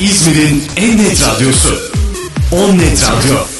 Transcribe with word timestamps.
İzmir'in 0.00 0.64
en 0.76 0.98
net 0.98 1.22
radyosu. 1.26 1.78
On 2.52 2.78
Net 2.78 3.02
Radyo. 3.02 3.59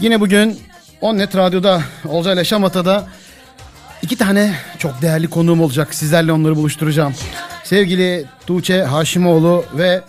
Yine 0.00 0.20
bugün 0.20 0.58
On 1.00 1.18
Net 1.18 1.36
Radyo'da 1.36 1.82
Olcay 2.08 2.34
ile 2.34 2.44
Şamata'da 2.44 3.06
iki 4.02 4.16
tane 4.16 4.54
çok 4.78 5.02
değerli 5.02 5.30
konuğum 5.30 5.60
olacak. 5.60 5.94
Sizlerle 5.94 6.32
onları 6.32 6.56
buluşturacağım. 6.56 7.14
Sevgili 7.64 8.24
Tuğçe 8.46 8.82
Haşimoğlu 8.82 9.64
ve 9.74 10.02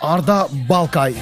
Arda 0.00 0.48
Balkay. 0.68 1.14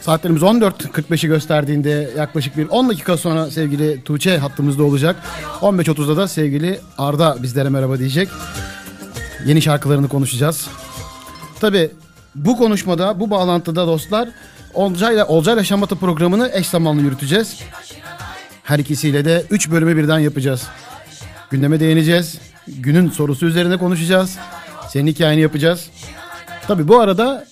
Saatlerimiz 0.00 0.42
14.45'i 0.42 1.28
gösterdiğinde 1.28 2.10
yaklaşık 2.16 2.56
bir 2.56 2.68
10 2.68 2.88
dakika 2.88 3.16
sonra 3.16 3.50
sevgili 3.50 4.04
Tuğçe 4.04 4.38
hattımızda 4.38 4.84
olacak. 4.84 5.16
15.30'da 5.60 6.16
da 6.16 6.28
sevgili 6.28 6.80
Arda 6.98 7.42
bizlere 7.42 7.68
merhaba 7.68 7.98
diyecek. 7.98 8.28
Yeni 9.46 9.62
şarkılarını 9.62 10.08
konuşacağız. 10.08 10.68
Tabi 11.60 11.90
bu 12.44 12.56
konuşmada, 12.56 13.20
bu 13.20 13.30
bağlantıda 13.30 13.86
dostlar 13.86 14.28
Olcay'la 14.74 15.26
Olcay'la 15.26 15.64
Şamata 15.64 15.96
programını 15.96 16.50
eş 16.54 16.66
zamanlı 16.66 17.02
yürüteceğiz. 17.02 17.60
Her 18.62 18.78
ikisiyle 18.78 19.24
de 19.24 19.44
3 19.50 19.70
bölümü 19.70 19.96
birden 19.96 20.18
yapacağız. 20.18 20.62
Gündeme 21.50 21.80
değineceğiz. 21.80 22.38
Günün 22.68 23.10
sorusu 23.10 23.46
üzerine 23.46 23.76
konuşacağız. 23.76 24.38
Senin 24.88 25.06
hikayeni 25.06 25.40
yapacağız. 25.40 25.90
Tabi 26.66 26.88
bu 26.88 27.00
arada 27.00 27.46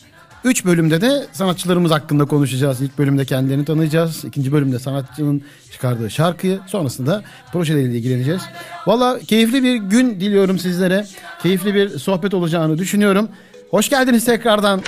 3 0.44 0.64
bölümde 0.64 1.00
de 1.00 1.26
sanatçılarımız 1.32 1.90
hakkında 1.90 2.24
konuşacağız. 2.24 2.80
İlk 2.80 2.98
bölümde 2.98 3.24
kendilerini 3.24 3.64
tanıyacağız. 3.64 4.24
İkinci 4.24 4.52
bölümde 4.52 4.78
sanatçının 4.78 5.42
çıkardığı 5.72 6.10
şarkıyı. 6.10 6.60
Sonrasında 6.66 7.22
projeleriyle 7.52 7.98
ilgileneceğiz. 7.98 8.42
Valla 8.86 9.18
keyifli 9.18 9.62
bir 9.62 9.74
gün 9.74 10.20
diliyorum 10.20 10.58
sizlere. 10.58 11.06
Keyifli 11.42 11.74
bir 11.74 11.98
sohbet 11.98 12.34
olacağını 12.34 12.78
düşünüyorum. 12.78 13.28
Hoş 13.70 13.88
geldiniz 13.88 14.24
tekrardan. 14.24 14.82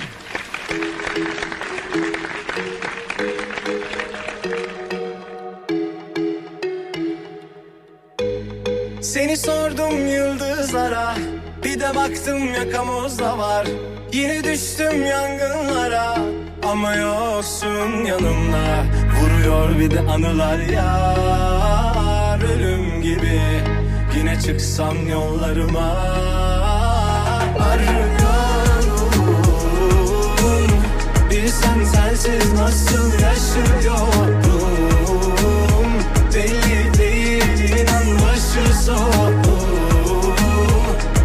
Seni 9.00 9.36
sordum 9.36 10.06
yıldızlara 10.06 11.14
Bir 11.64 11.80
de 11.80 11.94
baktım 11.96 12.54
yakamozda 12.54 13.38
var. 13.38 13.66
Yine 14.12 14.44
düştüm 14.44 15.06
yangınlara 15.06 16.16
Ama 16.70 16.94
yoksun 16.94 18.04
yanımda. 18.04 18.84
Vuruyor 19.20 19.78
bir 19.78 19.90
de 19.90 20.00
anılar 20.00 20.58
yar 20.58 22.40
Ölüm 22.54 23.02
gibi. 23.02 23.40
Yine 24.16 24.40
çıksam 24.40 25.08
yollarıma 25.08 25.92
Arıyorum 27.60 28.27
Bilsen 31.42 31.84
sensiz 31.84 32.52
nasıl 32.52 33.12
yaşıyorum 33.12 34.52
Belli 36.34 36.98
değil 36.98 37.70
inan 37.70 38.06
başı 38.16 38.84
soğuk 38.84 39.44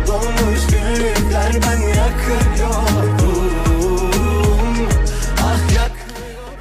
Dolmuş 0.07 0.67
gönüller 0.71 1.53
ben 1.53 1.81
yakıyorum 1.87 3.17
Ah 5.41 5.73
yak 5.75 5.91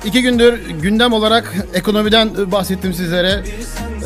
İki 0.05 0.23
gündür 0.23 0.71
gündem 0.71 1.13
olarak 1.13 1.55
ekonomiden 1.75 2.53
bahsettim 2.53 2.95
sizlere. 2.95 3.43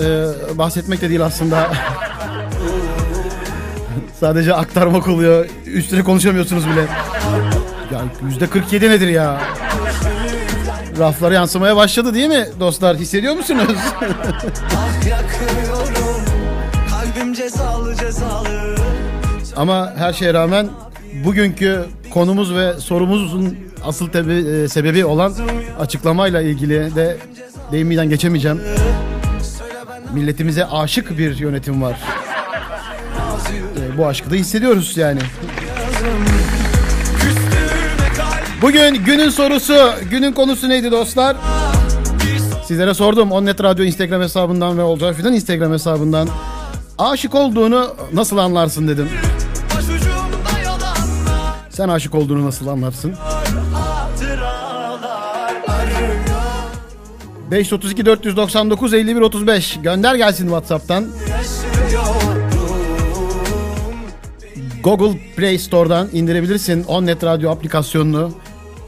Ee, 0.02 0.58
bahsetmek 0.58 1.00
de 1.00 1.08
değil 1.08 1.24
aslında. 1.24 1.72
Sadece 4.20 4.54
aktarmak 4.54 5.08
oluyor. 5.08 5.46
Üstüne 5.66 6.04
konuşamıyorsunuz 6.04 6.66
bile. 6.66 6.86
Ya 7.92 8.02
yüzde 8.26 8.46
47 8.46 8.90
nedir 8.90 9.08
ya? 9.08 9.40
Raflara 10.98 11.34
yansımaya 11.34 11.76
başladı 11.76 12.14
değil 12.14 12.28
mi 12.28 12.46
dostlar? 12.60 12.96
Hissediyor 12.96 13.34
musunuz? 13.34 13.78
Ama 19.56 19.92
her 19.96 20.12
şeye 20.12 20.34
rağmen 20.34 20.68
bugünkü 21.24 21.84
konumuz 22.10 22.54
ve 22.54 22.72
sorumuzun 22.80 23.58
asıl 23.84 24.08
tabi, 24.08 24.32
e, 24.32 24.68
sebebi 24.68 25.04
olan 25.04 25.34
açıklamayla 25.80 26.40
ilgili 26.42 26.94
de 26.96 27.16
değinmeden 27.72 28.08
geçemeyeceğim. 28.08 28.60
Milletimize 30.14 30.66
aşık 30.66 31.18
bir 31.18 31.38
yönetim 31.38 31.82
var. 31.82 32.00
Ee, 33.94 33.98
bu 33.98 34.06
aşkı 34.06 34.30
da 34.30 34.34
hissediyoruz 34.34 34.96
yani. 34.96 35.20
Bugün 38.62 38.94
günün 38.94 39.28
sorusu, 39.28 39.92
günün 40.10 40.32
konusu 40.32 40.68
neydi 40.68 40.90
dostlar? 40.90 41.36
Sizlere 42.64 42.94
sordum. 42.94 43.32
Onnet 43.32 43.62
Radyo 43.62 43.84
Instagram 43.84 44.22
hesabından 44.22 44.78
ve 44.78 44.82
Olcay 44.82 45.14
Fidan 45.14 45.32
Instagram 45.32 45.72
hesabından. 45.72 46.28
Aşık 46.98 47.34
olduğunu 47.34 47.94
nasıl 48.12 48.38
anlarsın 48.38 48.88
dedim. 48.88 49.08
Sen 51.70 51.88
aşık 51.88 52.14
olduğunu 52.14 52.46
nasıl 52.46 52.66
anlarsın? 52.66 53.12
Hatıralar 53.72 55.54
arıyor 55.68 56.16
532 57.50 58.06
499 58.06 58.94
51 58.94 59.20
35 59.20 59.78
gönder 59.82 60.14
gelsin 60.14 60.44
WhatsApp'tan. 60.44 61.06
Google 64.82 65.18
Play 65.36 65.58
Store'dan 65.58 66.08
indirebilirsin 66.12 66.84
Onnet 66.84 67.24
Radyo 67.24 67.50
aplikasyonunu. 67.50 68.32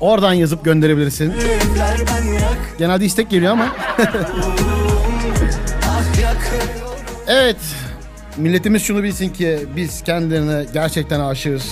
Oradan 0.00 0.32
yazıp 0.32 0.64
gönderebilirsin. 0.64 1.34
Genelde 2.78 3.04
istek 3.04 3.30
geliyor 3.30 3.52
ama. 3.52 3.66
Evet. 7.30 7.56
Milletimiz 8.36 8.82
şunu 8.82 9.02
bilsin 9.02 9.28
ki 9.28 9.58
biz 9.76 10.02
kendilerine 10.02 10.66
gerçekten 10.74 11.20
aşığız. 11.20 11.62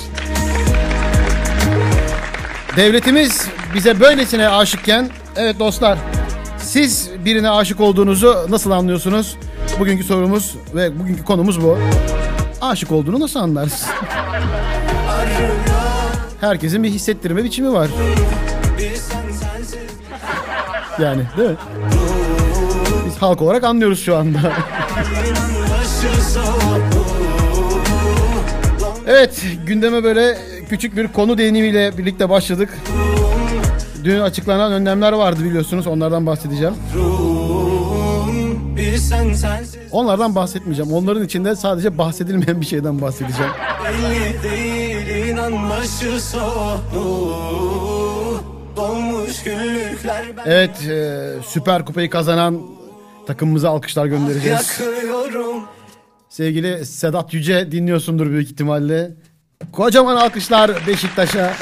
Devletimiz 2.77 3.47
bize 3.75 4.01
böylesine 4.01 4.49
aşıkken 4.49 5.11
evet 5.37 5.59
dostlar 5.59 5.99
siz 6.59 7.11
birine 7.25 7.51
aşık 7.51 7.81
olduğunuzu 7.81 8.47
nasıl 8.49 8.71
anlıyorsunuz? 8.71 9.37
Bugünkü 9.79 10.05
sorumuz 10.05 10.55
ve 10.75 10.99
bugünkü 10.99 11.25
konumuz 11.25 11.63
bu. 11.63 11.79
Aşık 12.61 12.93
olduğunu 12.93 13.21
nasıl 13.21 13.41
anlarsın? 13.41 13.89
Herkesin 16.41 16.83
bir 16.83 16.91
hissettirme 16.91 17.45
biçimi 17.45 17.73
var. 17.73 17.89
Yani 21.01 21.23
değil 21.37 21.51
mi? 21.51 21.57
Biz 23.07 23.17
halk 23.17 23.43
olarak 23.43 23.65
anlıyoruz 23.65 24.05
şu 24.05 24.17
anda. 24.17 24.53
Evet 29.07 29.43
gündeme 29.67 30.05
böyle 30.05 30.39
küçük 30.69 30.97
bir 30.97 31.09
konu 31.09 31.39
değinimiyle 31.39 31.99
birlikte 31.99 32.29
başladık. 32.29 32.69
Dün 34.05 34.21
açıklanan 34.21 34.73
önlemler 34.73 35.13
vardı 35.13 35.45
biliyorsunuz 35.45 35.87
onlardan 35.87 36.27
bahsedeceğim. 36.27 36.75
Onlardan 39.91 40.35
bahsetmeyeceğim. 40.35 40.93
Onların 40.93 41.25
içinde 41.25 41.57
sadece 41.57 41.99
bahsedilmeyen 41.99 42.61
bir 42.61 42.67
şeyden 42.67 43.01
bahsedeceğim. 43.01 43.53
Başı 45.53 46.21
soğuk 46.21 46.83
Dolmuş 48.77 49.43
güllükler 49.43 50.25
Evet 50.47 50.83
e, 50.89 51.33
Süper 51.49 51.85
Kupayı 51.85 52.11
kazanan 52.11 52.63
takımımıza 53.27 53.71
alkışlar 53.71 54.07
göndereceğiz. 54.07 54.81
yakıyorum 54.81 55.63
Sevgili 56.29 56.87
Sedat 56.87 57.35
Yüce 57.35 57.73
dinliyorsundur 57.73 58.31
büyük 58.31 58.51
ihtimalle. 58.51 59.11
Kocaman 59.73 60.17
alkışlar 60.17 60.87
Beşiktaş'a. 60.87 61.55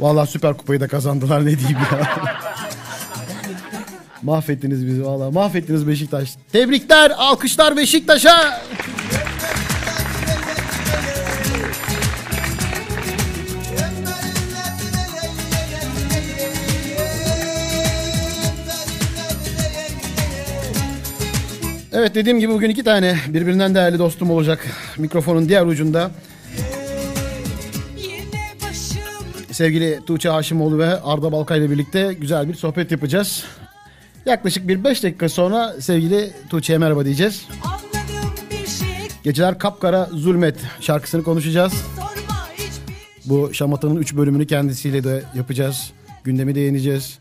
Vallahi 0.00 0.30
Süper 0.30 0.56
Kupayı 0.56 0.80
da 0.80 0.88
kazandılar 0.88 1.46
ne 1.46 1.58
diyeyim 1.58 1.78
ya. 1.92 2.08
mahvettiniz 4.22 4.86
bizi 4.86 5.04
vallahi 5.06 5.34
mahvettiniz 5.34 5.88
Beşiktaş. 5.88 6.34
Tebrikler 6.52 7.12
alkışlar 7.16 7.76
Beşiktaş'a. 7.76 8.62
Evet 21.96 22.14
dediğim 22.14 22.40
gibi 22.40 22.52
bugün 22.52 22.70
iki 22.70 22.84
tane 22.84 23.16
birbirinden 23.28 23.74
değerli 23.74 23.98
dostum 23.98 24.30
olacak. 24.30 24.66
Mikrofonun 24.98 25.48
diğer 25.48 25.66
ucunda 25.66 26.10
sevgili 29.50 30.00
Tuğçe 30.06 30.28
Haşimoğlu 30.28 30.78
ve 30.78 31.00
Arda 31.00 31.32
Balkay 31.32 31.58
ile 31.58 31.70
birlikte 31.70 32.12
güzel 32.12 32.48
bir 32.48 32.54
sohbet 32.54 32.90
yapacağız. 32.90 33.44
Yaklaşık 34.26 34.68
bir 34.68 34.84
5 34.84 35.02
dakika 35.02 35.28
sonra 35.28 35.80
sevgili 35.80 36.30
Tuğçe'ye 36.50 36.78
merhaba 36.78 37.04
diyeceğiz. 37.04 37.46
Geceler 39.22 39.58
Kapkara 39.58 40.08
Zulmet 40.12 40.56
şarkısını 40.80 41.22
konuşacağız. 41.22 41.72
Bu 43.24 43.54
şamatanın 43.54 43.96
3 43.96 44.16
bölümünü 44.16 44.46
kendisiyle 44.46 45.04
de 45.04 45.22
yapacağız. 45.34 45.92
Gündemi 46.24 46.54
değineceğiz. 46.54 47.18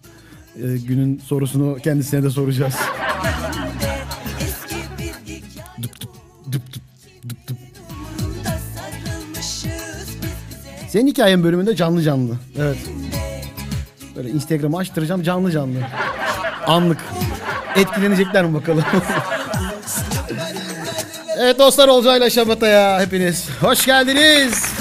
Ee, 0.55 0.61
günün 0.87 1.19
sorusunu 1.19 1.77
kendisine 1.83 2.23
de 2.23 2.29
soracağız. 2.29 2.75
Senin 10.93 11.07
hikayen 11.07 11.43
bölümünde 11.43 11.75
canlı 11.75 12.01
canlı. 12.01 12.35
Evet. 12.59 12.77
Böyle 14.15 14.29
Instagram'ı 14.29 14.77
açtıracağım 14.77 15.23
canlı 15.23 15.51
canlı. 15.51 15.77
Anlık. 16.67 16.97
Etkilenecekler 17.75 18.45
mi 18.45 18.53
bakalım? 18.53 18.83
evet 21.37 21.59
dostlar 21.59 21.87
Olcay'la 21.87 22.29
Şamata'ya 22.29 23.01
hepiniz. 23.01 23.49
Hoş 23.61 23.85
geldiniz. 23.85 24.72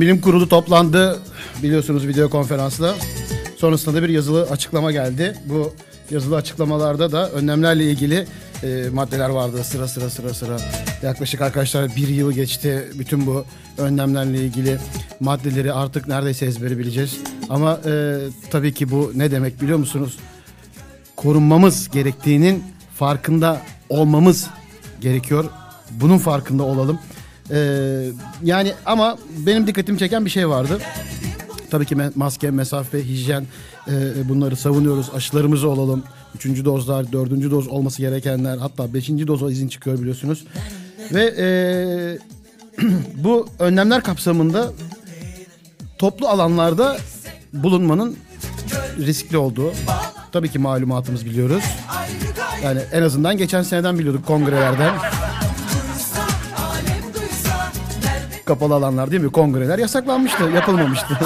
Bilim 0.00 0.20
kurulu 0.20 0.48
toplandı 0.48 1.18
biliyorsunuz 1.62 2.06
video 2.06 2.30
konferansla. 2.30 2.94
Sonrasında 3.56 3.96
da 3.96 4.02
bir 4.02 4.08
yazılı 4.08 4.42
açıklama 4.42 4.92
geldi. 4.92 5.34
Bu 5.46 5.72
yazılı 6.10 6.36
açıklamalarda 6.36 7.12
da 7.12 7.30
önlemlerle 7.30 7.84
ilgili 7.84 8.26
e, 8.62 8.88
maddeler 8.92 9.28
vardı 9.28 9.64
sıra 9.64 9.88
sıra 9.88 10.10
sıra 10.10 10.34
sıra. 10.34 10.56
Yaklaşık 11.02 11.40
arkadaşlar 11.40 11.96
bir 11.96 12.08
yıl 12.08 12.32
geçti. 12.32 12.88
Bütün 12.94 13.26
bu 13.26 13.44
önlemlerle 13.78 14.38
ilgili 14.38 14.78
maddeleri 15.20 15.72
artık 15.72 16.08
neredeyse 16.08 16.46
ezbere 16.46 16.78
bileceğiz. 16.78 17.18
Ama 17.48 17.80
e, 17.86 18.18
tabii 18.50 18.74
ki 18.74 18.90
bu 18.90 19.12
ne 19.14 19.30
demek 19.30 19.62
biliyor 19.62 19.78
musunuz? 19.78 20.18
korunmamız 21.16 21.90
gerektiğinin 21.90 22.64
farkında 22.94 23.60
olmamız 23.88 24.46
gerekiyor. 25.00 25.44
Bunun 25.90 26.18
farkında 26.18 26.62
olalım. 26.62 26.98
Ee, 27.52 28.10
yani 28.44 28.72
ama 28.86 29.18
benim 29.46 29.66
dikkatimi 29.66 29.98
çeken 29.98 30.24
bir 30.24 30.30
şey 30.30 30.48
vardı. 30.48 30.78
Tabii 31.70 31.86
ki 31.86 31.96
maske, 32.14 32.50
mesafe, 32.50 33.04
hijyen 33.04 33.46
e, 33.88 34.28
bunları 34.28 34.56
savunuyoruz. 34.56 35.10
Aşılarımızı 35.14 35.68
olalım. 35.68 36.02
Üçüncü 36.34 36.64
dozlar, 36.64 37.12
dördüncü 37.12 37.50
doz 37.50 37.68
olması 37.68 38.02
gerekenler 38.02 38.58
hatta 38.58 38.94
beşinci 38.94 39.26
doza 39.26 39.50
izin 39.50 39.68
çıkıyor 39.68 39.98
biliyorsunuz. 39.98 40.44
Ve 41.12 41.34
e, 41.38 41.46
bu 43.14 43.48
önlemler 43.58 44.02
kapsamında 44.02 44.72
toplu 45.98 46.28
alanlarda 46.28 46.96
bulunmanın 47.52 48.16
riskli 48.98 49.36
olduğu 49.36 49.72
tabii 50.32 50.48
ki 50.48 50.58
malumatımız 50.58 51.26
biliyoruz. 51.26 51.64
Yani 52.64 52.80
en 52.92 53.02
azından 53.02 53.36
geçen 53.36 53.62
seneden 53.62 53.98
biliyorduk 53.98 54.26
kongrelerden. 54.26 54.94
Kapalı 58.50 58.74
alanlar 58.74 59.10
değil 59.10 59.22
mi? 59.22 59.32
Kongreler 59.32 59.78
yasaklanmıştı, 59.78 60.44
yapılmamıştı. 60.54 61.18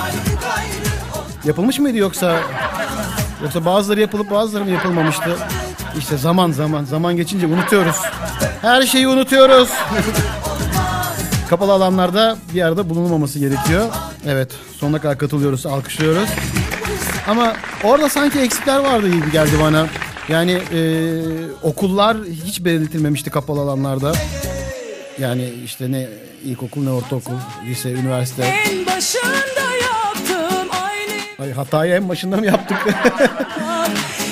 Yapılmış 1.44 1.78
mıydı 1.78 1.98
yoksa? 1.98 2.40
Yoksa 3.42 3.64
bazıları 3.64 4.00
yapılıp 4.00 4.30
bazıları 4.30 4.64
mı 4.64 4.70
yapılmamıştı? 4.70 5.36
İşte 5.98 6.16
zaman 6.16 6.50
zaman 6.50 6.84
zaman 6.84 7.16
geçince 7.16 7.46
unutuyoruz. 7.46 7.96
Her 8.62 8.82
şeyi 8.82 9.08
unutuyoruz. 9.08 9.68
Kapalı 11.50 11.72
alanlarda 11.72 12.36
bir 12.54 12.62
arada 12.62 12.90
bulunmaması 12.90 13.38
gerekiyor. 13.38 13.86
Evet 14.26 14.52
sonuna 14.80 15.00
kadar 15.00 15.18
katılıyoruz, 15.18 15.66
alkışlıyoruz. 15.66 16.28
Ama 17.28 17.52
orada 17.84 18.08
sanki 18.08 18.40
eksikler 18.40 18.78
vardı 18.78 19.08
gibi 19.08 19.32
geldi 19.32 19.52
bana. 19.62 19.86
Yani 20.28 20.52
e, 20.52 20.80
okullar 21.62 22.16
hiç 22.44 22.64
belirtilmemişti 22.64 23.30
kapalı 23.30 23.60
alanlarda. 23.60 24.12
Yani 25.18 25.50
işte 25.64 25.92
ne 25.92 26.09
ilkokul 26.44 26.83
ne 26.83 26.90
ortaokul, 26.90 27.35
lise, 27.66 27.90
üniversite. 27.90 28.42
En 28.42 28.87
başında 28.87 29.76
yaptım 29.83 30.68
aynı 30.71 31.47
Ay 31.49 31.52
hatayı 31.52 31.94
en 31.94 32.09
başında 32.09 32.37
mı 32.37 32.47
yaptık? 32.47 32.76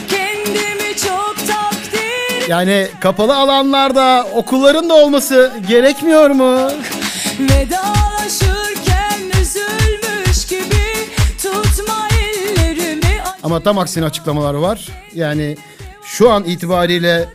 Kendimi 0.08 0.96
çok 1.06 1.36
takdir 1.36 2.48
yani 2.48 2.88
kapalı 3.00 3.36
alanlarda 3.36 4.26
okulların 4.34 4.88
da 4.88 4.94
olması 4.94 5.52
gerekmiyor 5.68 6.30
mu? 6.30 6.70
Vedalaşırken 7.40 9.20
üzülmüş 9.40 10.46
gibi 10.48 11.08
Tutma 11.42 12.08
ellerimi 12.22 13.20
Ama 13.42 13.60
tam 13.60 13.78
aksine 13.78 14.04
açıklamalar 14.04 14.54
var. 14.54 14.88
Yani 15.14 15.56
şu 16.04 16.30
an 16.30 16.44
itibariyle 16.44 17.28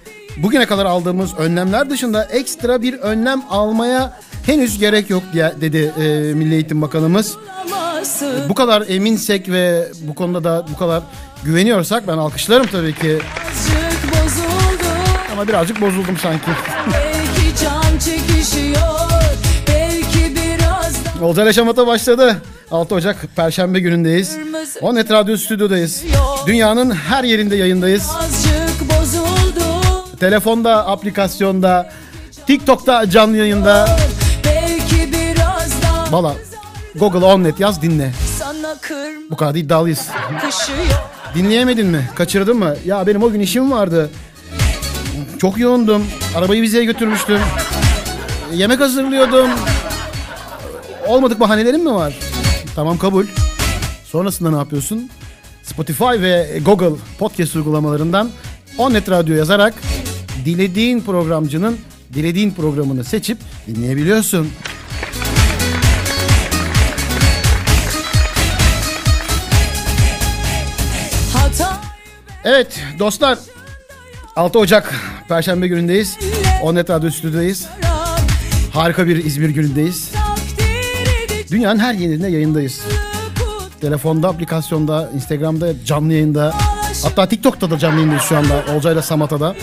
bugüne 0.44 0.66
kadar 0.66 0.86
aldığımız 0.86 1.34
önlemler 1.38 1.90
dışında 1.90 2.24
ekstra 2.24 2.82
bir 2.82 2.94
önlem 2.94 3.42
almaya 3.50 4.20
henüz 4.46 4.80
gerek 4.80 5.10
yok 5.10 5.24
diye 5.34 5.54
dedi 5.62 5.94
e, 5.98 6.34
Milli 6.34 6.54
Eğitim 6.54 6.82
Bakanımız. 6.82 7.38
Bu 8.50 8.54
kadar 8.54 8.84
eminsek 8.88 9.50
ve 9.50 9.88
bu 10.02 10.16
konuda 10.16 10.44
da 10.44 10.66
bu 10.74 10.78
kadar 10.78 11.04
güveniyorsak 11.44 12.08
ben 12.08 12.18
alkışlarım 12.18 12.68
tabii 12.68 12.94
ki. 12.96 13.20
Ama 15.34 15.48
birazcık 15.48 15.82
bozuldum 15.82 16.18
sanki. 16.18 16.52
Belki 16.94 17.64
can 17.64 18.00
çekişiyor 18.00 19.12
Belki 19.68 20.36
biraz 20.36 21.22
Olcay 21.22 21.54
Şamata 21.54 21.88
başladı. 21.88 22.42
6 22.72 22.96
Ocak 22.96 23.26
Perşembe 23.36 23.80
günündeyiz. 23.80 24.38
Onet 24.82 25.12
Radyo 25.12 25.38
stüdyodayız. 25.38 26.04
Dünyanın 26.48 26.92
her 26.92 27.24
yerinde 27.24 27.56
yayındayız. 27.56 28.10
azıcık 28.20 28.67
Telefonda, 30.20 30.88
aplikasyonda, 30.88 31.90
TikTok'ta 32.48 33.10
canlı 33.10 33.38
yayında. 33.38 33.98
Valla 36.12 36.36
Google 36.96 37.26
Onnet 37.26 37.60
yaz 37.60 37.82
dinle. 37.82 38.12
Bu 39.30 39.36
kadar 39.36 39.54
da 39.54 39.58
iddialıyız. 39.58 40.08
Dinleyemedin 41.36 41.88
mi? 41.88 42.10
Kaçırdın 42.16 42.58
mı? 42.58 42.76
Ya 42.86 43.08
benim 43.08 43.24
o 43.24 43.32
gün 43.32 43.40
işim 43.40 43.72
vardı. 43.72 44.10
Çok 45.38 45.58
yoğundum. 45.58 46.06
Arabayı 46.36 46.62
vizeye 46.62 46.86
götürmüştüm. 46.86 47.40
Yemek 48.54 48.80
hazırlıyordum. 48.80 49.50
Olmadık 51.08 51.40
bahanelerim 51.40 51.84
mi 51.84 51.94
var? 51.94 52.14
Tamam 52.76 52.98
kabul. 52.98 53.26
Sonrasında 54.06 54.52
ne 54.52 54.58
yapıyorsun? 54.58 55.10
Spotify 55.64 56.22
ve 56.22 56.60
Google 56.66 56.96
podcast 57.20 57.56
uygulamalarından 57.56 58.30
Onnet 58.78 59.10
Radyo 59.10 59.36
yazarak 59.36 59.74
dilediğin 60.46 61.02
programcının 61.02 61.78
dilediğin 62.14 62.52
programını 62.52 63.04
seçip 63.04 63.38
dinleyebiliyorsun. 63.68 64.48
Evet 72.44 72.80
dostlar 73.00 73.38
6 74.36 74.60
Ocak 74.60 74.96
Perşembe 75.28 75.68
günündeyiz. 75.68 76.18
Onnet 76.62 76.90
Radyo 76.90 77.10
stüdyodayız. 77.10 77.68
Harika 78.74 79.08
bir 79.08 79.26
İzmir 79.26 79.50
günündeyiz. 79.50 80.12
Dünyanın 81.52 81.80
her 81.80 81.94
yerinde 81.94 82.28
yayındayız. 82.28 82.82
Telefonda, 83.82 84.30
aplikasyonda, 84.30 85.10
Instagram'da 85.16 85.86
canlı 85.86 86.14
yayında. 86.14 86.54
Hatta 87.04 87.28
TikTok'ta 87.28 87.72
da 87.72 87.78
canlı 87.78 87.96
yayındayız 87.96 88.24
şu 88.24 88.38
anda. 88.38 88.64
Olcay'la 88.76 89.02
Samata'da. 89.02 89.56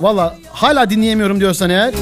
Valla 0.00 0.36
hala 0.52 0.90
dinleyemiyorum 0.90 1.40
diyorsan 1.40 1.70
eğer 1.70 1.94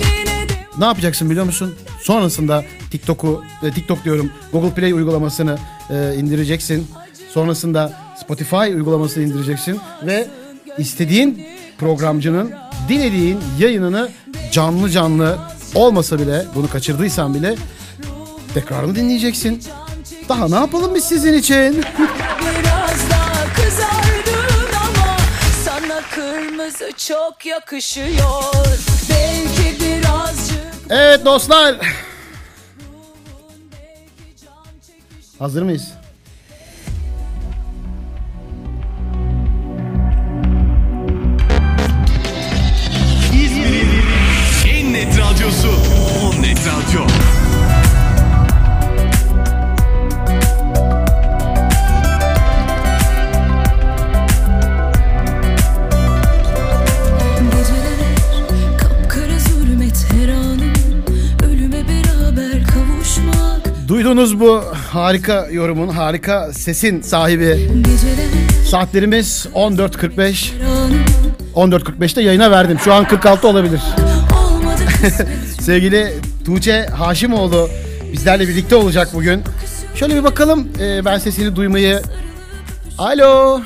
ne 0.78 0.84
yapacaksın 0.84 1.30
biliyor 1.30 1.44
musun? 1.44 1.74
Sonrasında 2.02 2.64
TikTok'u, 2.90 3.44
e, 3.62 3.70
TikTok 3.70 4.04
diyorum 4.04 4.32
Google 4.52 4.70
Play 4.70 4.92
uygulamasını 4.92 5.58
e, 5.90 6.14
indireceksin. 6.16 6.86
Sonrasında 7.30 7.92
Spotify 8.20 8.56
uygulamasını 8.56 9.24
indireceksin 9.24 9.80
ve 10.06 10.28
istediğin 10.78 11.46
programcının 11.78 12.52
dilediğin 12.88 13.38
yayınını 13.58 14.08
canlı 14.52 14.90
canlı 14.90 15.38
olmasa 15.74 16.18
bile 16.18 16.44
bunu 16.54 16.68
kaçırdıysan 16.68 17.34
bile 17.34 17.56
tekrarını 18.54 18.94
dinleyeceksin. 18.96 19.62
Daha 20.28 20.48
ne 20.48 20.54
yapalım 20.54 20.94
biz 20.94 21.04
sizin 21.04 21.34
için? 21.34 21.84
kırmızı 26.10 26.92
çok 26.96 27.46
yakışıyor 27.46 28.42
Belki 29.10 29.80
birazcık 29.80 30.62
Evet 30.90 31.24
dostlar. 31.24 31.76
Hazır 35.38 35.62
mıyız? 35.62 35.92
İzmir'in 43.34 44.02
en 44.68 44.92
net 44.92 45.18
radyosu 45.18 45.68
On 46.24 46.42
Net 46.42 46.58
Radyo. 46.58 47.31
Duydunuz 64.04 64.40
bu 64.40 64.62
harika 64.92 65.48
yorumun, 65.50 65.88
harika 65.88 66.52
sesin 66.52 67.00
sahibi. 67.00 67.70
Saatlerimiz 68.70 69.46
14.45. 69.54 70.52
her 70.58 70.66
anım 70.66 71.04
14.45'te 71.54 72.22
yayına 72.22 72.50
verdim. 72.50 72.78
Şu 72.84 72.94
an 72.94 73.08
46 73.08 73.48
olabilir. 73.48 73.80
Sevgili 75.60 76.12
Tuğçe 76.44 76.86
Haşimoğlu 76.86 77.68
bizlerle 78.12 78.48
birlikte 78.48 78.76
olacak 78.76 79.08
bugün. 79.14 79.42
Şöyle 79.94 80.14
bir 80.16 80.24
bakalım 80.24 80.68
ee, 80.80 81.04
ben 81.04 81.18
sesini 81.18 81.56
duymayı. 81.56 82.02
Alo. 82.98 83.60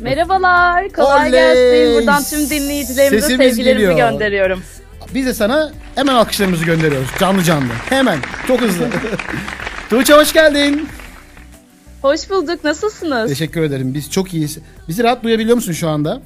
Merhabalar, 0.00 0.88
kolay 0.88 1.28
Oley! 1.28 1.30
gelsin. 1.30 1.94
Buradan 1.94 2.22
tüm 2.22 2.50
dinleyicilerimize 2.50 3.20
Sesimiz 3.20 3.48
sevgilerimi 3.56 3.80
geliyor. 3.80 3.96
gönderiyorum. 3.96 4.62
Biz 5.14 5.26
de 5.26 5.34
sana 5.34 5.72
hemen 5.94 6.14
alkışlarımızı 6.14 6.64
gönderiyoruz. 6.64 7.08
Canlı 7.20 7.42
canlı. 7.42 7.72
Hemen. 7.88 8.18
Çok 8.46 8.60
hızlı. 8.60 8.88
Tuğçe 9.90 10.14
hoş 10.14 10.32
geldin. 10.32 10.88
Hoş 12.02 12.30
bulduk, 12.30 12.64
nasılsınız? 12.64 13.28
Teşekkür 13.28 13.62
ederim. 13.62 13.94
Biz 13.94 14.10
çok 14.10 14.34
iyiyiz. 14.34 14.58
Bizi 14.88 15.04
rahat 15.04 15.22
duyabiliyor 15.24 15.56
musun 15.56 15.72
şu 15.72 15.88
anda? 15.88 16.22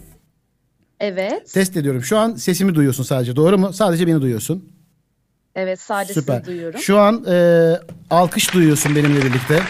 Evet, 1.01 1.53
Test 1.53 1.77
ediyorum. 1.77 2.05
Şu 2.05 2.19
an 2.19 2.35
sesimi 2.35 2.75
duyuyorsun 2.75 3.03
sadece. 3.05 3.37
Doğru 3.37 3.59
mu? 3.59 3.73
Sadece 3.73 4.07
beni 4.07 4.21
duyuyorsun. 4.23 4.65
evet 5.55 5.81
sadece 5.81 6.15
Süper. 6.15 6.35
sizi 6.39 6.47
duyuyorum. 6.47 6.81
Şu 6.81 6.99
an 6.99 7.25
e, 7.31 7.73
alkış 8.11 8.55
duyuyorsun 8.55 8.97
benimle 8.97 9.25
birlikte. 9.25 9.61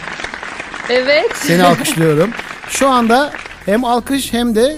Evet, 0.89 1.31
Seni 1.35 1.63
alkışlıyorum. 1.73 2.29
Şu 2.69 2.89
anda 2.89 3.31
Hem 3.65 3.85
alkış 3.85 4.33
hem 4.33 4.55
de 4.55 4.77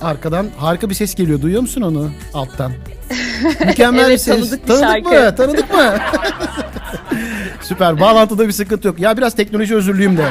arkadan 0.00 0.46
harika 0.56 0.90
bir 0.90 0.94
ses 0.94 1.14
geliyor. 1.14 1.42
Duyuyor 1.42 1.60
musun 1.62 1.82
onu 1.82 2.10
alttan? 2.34 2.72
Mükemmel 3.66 4.04
bir 4.04 4.08
Evet, 4.10 4.22
ses. 4.22 4.50
tanıdık 4.50 4.62
bir 4.62 4.66
Tanıdık 4.68 5.04
mı? 5.06 5.34
Tanıdık 5.36 5.74
mı? 5.74 5.94
Süper. 7.62 8.00
Bağlantıda 8.00 8.46
bir 8.46 8.52
sıkıntı 8.52 8.88
yok. 8.88 9.00
Ya 9.00 9.16
biraz 9.16 9.34
teknoloji 9.36 9.74
özürlüyüm 9.76 10.16
de. 10.16 10.24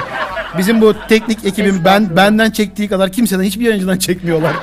Bizim 0.58 0.82
bu 0.82 0.94
teknik 1.10 1.46
ekibim 1.46 1.82
ben 1.86 2.16
benden 2.16 2.52
çektiği 2.52 2.90
kadar 2.90 3.12
kimseden 3.12 3.44
hiçbir 3.44 3.66
yayıncıdan 3.66 3.98
çekmiyorlar. 3.98 4.54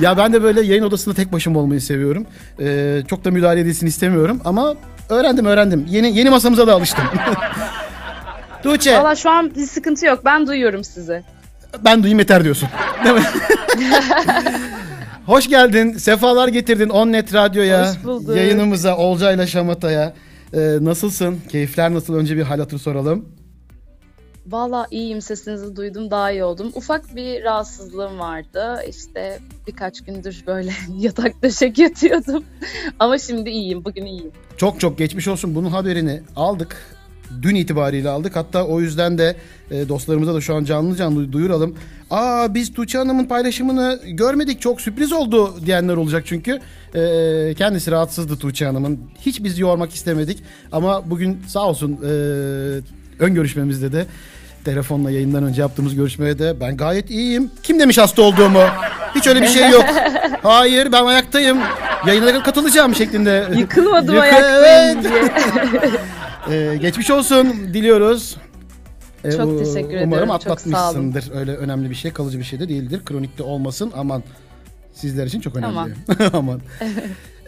ya 0.00 0.18
ben 0.18 0.32
de 0.32 0.42
böyle 0.42 0.62
yayın 0.62 0.82
odasında 0.82 1.14
tek 1.14 1.32
başıma 1.32 1.60
olmayı 1.60 1.80
seviyorum. 1.80 2.26
Ee, 2.60 3.02
çok 3.08 3.24
da 3.24 3.30
müdahale 3.30 3.60
edilsin 3.60 3.86
istemiyorum 3.86 4.40
ama 4.44 4.74
öğrendim 5.08 5.46
öğrendim. 5.46 5.86
Yeni 5.90 6.18
yeni 6.18 6.30
masamıza 6.30 6.66
da 6.66 6.72
alıştım. 6.74 7.04
Tuğçe 8.62 8.98
Valla 8.98 9.14
şu 9.16 9.30
an 9.30 9.54
bir 9.54 9.66
sıkıntı 9.66 10.06
yok. 10.06 10.24
Ben 10.24 10.46
duyuyorum 10.46 10.84
sizi. 10.84 11.22
ben 11.84 12.02
duyayım 12.02 12.18
yeter 12.18 12.44
diyorsun. 12.44 12.68
Değil 13.04 13.14
mi? 13.14 13.22
Hoş 15.26 15.48
geldin. 15.48 15.92
Sefalar 15.92 16.48
getirdin 16.48 16.88
Onnet 16.88 17.34
Radyo'ya. 17.34 17.90
Hoş 17.90 18.04
bulduk. 18.04 18.36
Yayınımıza 18.36 18.96
Olcay'la 18.96 19.46
Şamata'ya. 19.46 20.14
Ee, 20.54 20.78
nasılsın? 20.80 21.40
Keyifler 21.48 21.94
nasıl? 21.94 22.14
Önce 22.14 22.36
bir 22.36 22.42
hal 22.42 22.58
hatır 22.58 22.78
soralım. 22.78 23.28
Valla 24.46 24.86
iyiyim 24.90 25.20
sesinizi 25.22 25.76
duydum 25.76 26.10
daha 26.10 26.30
iyi 26.30 26.44
oldum. 26.44 26.72
Ufak 26.74 27.16
bir 27.16 27.44
rahatsızlığım 27.44 28.18
vardı. 28.18 28.76
İşte 28.88 29.38
birkaç 29.66 30.00
gündür 30.04 30.44
böyle 30.46 30.70
yatak 30.98 31.42
döşek 31.42 31.78
yatıyordum. 31.78 32.44
Ama 32.98 33.18
şimdi 33.18 33.50
iyiyim. 33.50 33.84
Bugün 33.84 34.06
iyiyim. 34.06 34.32
Çok 34.56 34.80
çok 34.80 34.98
geçmiş 34.98 35.28
olsun. 35.28 35.54
Bunun 35.54 35.70
haberini 35.70 36.22
aldık. 36.36 36.76
Dün 37.42 37.54
itibariyle 37.54 38.08
aldık. 38.08 38.36
Hatta 38.36 38.66
o 38.66 38.80
yüzden 38.80 39.18
de 39.18 39.36
e, 39.70 39.88
dostlarımıza 39.88 40.34
da 40.34 40.40
şu 40.40 40.54
an 40.54 40.64
canlı 40.64 40.96
canlı 40.96 41.32
duyuralım. 41.32 41.76
Aa 42.10 42.54
biz 42.54 42.72
Tuğçe 42.74 42.98
Hanım'ın 42.98 43.24
paylaşımını 43.24 44.00
görmedik. 44.06 44.60
Çok 44.60 44.80
sürpriz 44.80 45.12
oldu 45.12 45.54
diyenler 45.66 45.96
olacak 45.96 46.22
çünkü. 46.26 46.60
E, 46.94 47.54
kendisi 47.58 47.90
rahatsızdı 47.90 48.36
Tuğçe 48.38 48.66
Hanım'ın. 48.66 49.00
Hiç 49.20 49.44
bizi 49.44 49.62
yormak 49.62 49.94
istemedik. 49.94 50.42
Ama 50.72 51.10
bugün 51.10 51.38
sağ 51.48 51.60
olsun 51.62 51.92
e, 51.92 52.08
ön 53.18 53.34
görüşmemizde 53.34 53.92
de 53.92 54.06
telefonla 54.64 55.10
yayından 55.10 55.44
önce 55.44 55.60
yaptığımız 55.60 55.94
görüşmede 55.94 56.38
de 56.38 56.60
ben 56.60 56.76
gayet 56.76 57.10
iyiyim. 57.10 57.50
Kim 57.62 57.80
demiş 57.80 57.98
hasta 57.98 58.22
olduğumu? 58.22 58.62
Hiç 59.14 59.26
öyle 59.26 59.42
bir 59.42 59.48
şey 59.48 59.70
yok. 59.70 59.84
Hayır 60.42 60.92
ben 60.92 61.04
ayaktayım. 61.04 61.58
Yayına 62.06 62.42
katılacağım 62.42 62.94
şeklinde. 62.94 63.48
Yıkılmadım 63.58 64.14
Yıkı- 64.14 64.22
ayaktayım 64.22 64.98
Evet. 65.04 65.04
diye. 65.04 65.90
Ee, 66.50 66.76
geçmiş 66.76 67.10
olsun 67.10 67.54
diliyoruz. 67.74 68.36
Ee, 69.24 69.32
Çok 69.32 69.46
u- 69.52 69.58
teşekkür 69.58 69.88
ediyorum, 69.88 70.12
Umarım 70.12 70.28
çok 70.28 70.42
sağ 70.42 70.50
atlatmışsındır. 70.52 71.30
Öyle 71.34 71.56
önemli 71.56 71.90
bir 71.90 71.94
şey, 71.94 72.10
kalıcı 72.12 72.38
bir 72.38 72.44
şey 72.44 72.60
de 72.60 72.68
değildir. 72.68 73.00
Kronikte 73.04 73.42
olmasın. 73.42 73.92
Aman 73.96 74.22
sizler 74.92 75.26
için 75.26 75.40
çok 75.40 75.56
önemli. 75.56 75.74
Tamam. 75.74 75.90
Aman. 76.32 76.60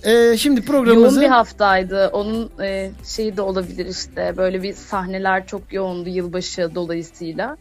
Ee, 0.05 0.37
şimdi 0.39 0.61
Yoğun 0.61 0.67
programımızı 0.67 1.21
bir 1.21 1.27
haftaydı. 1.29 2.09
Onun 2.13 2.51
e, 2.63 2.91
şeyi 3.05 3.37
de 3.37 3.43
olabilir 3.43 3.87
işte. 3.87 4.35
Böyle 4.37 4.63
bir 4.63 4.75
sahneler 4.75 5.47
çok 5.47 5.73
yoğundu 5.73 6.09
yılbaşı 6.09 6.71
dolayısıyla. 6.75 7.57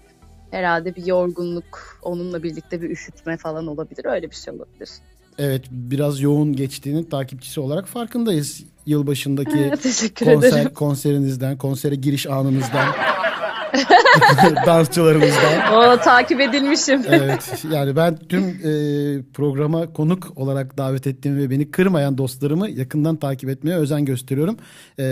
Herhalde 0.51 0.95
bir 0.95 1.05
yorgunluk, 1.05 1.99
onunla 2.03 2.43
birlikte 2.43 2.81
bir 2.81 2.89
üşütme 2.89 3.37
falan 3.37 3.67
olabilir. 3.67 4.05
Öyle 4.05 4.29
bir 4.31 4.35
şey 4.35 4.53
olabilir. 4.53 4.89
evet 5.37 5.61
biraz 5.71 6.21
yoğun 6.21 6.53
geçtiğinin 6.55 7.03
takipçisi 7.03 7.59
olarak 7.59 7.87
farkındayız. 7.87 8.63
Yılbaşındaki 8.85 9.71
konser 10.25 10.47
ederim. 10.49 10.73
konserinizden, 10.73 11.57
konsere 11.57 11.95
giriş 11.95 12.27
anınızdan, 12.27 12.87
dansçılarımızdan. 14.65 15.73
O 15.73 15.97
takip 15.97 16.41
edilmişim. 16.41 17.01
Evet 17.09 17.65
yani 17.71 17.95
ben 17.95 18.17
tüm 18.29 18.43
e, 18.43 19.23
programa 19.33 19.93
konuk 19.93 20.33
olarak 20.35 20.77
davet 20.77 21.07
ettiğim 21.07 21.37
ve 21.37 21.49
beni 21.49 21.71
kırmayan 21.71 22.17
dostlarımı 22.17 22.69
yakından 22.69 23.15
takip 23.15 23.49
etmeye 23.49 23.75
özen 23.75 24.05
gösteriyorum. 24.05 24.57
E, 24.99 25.03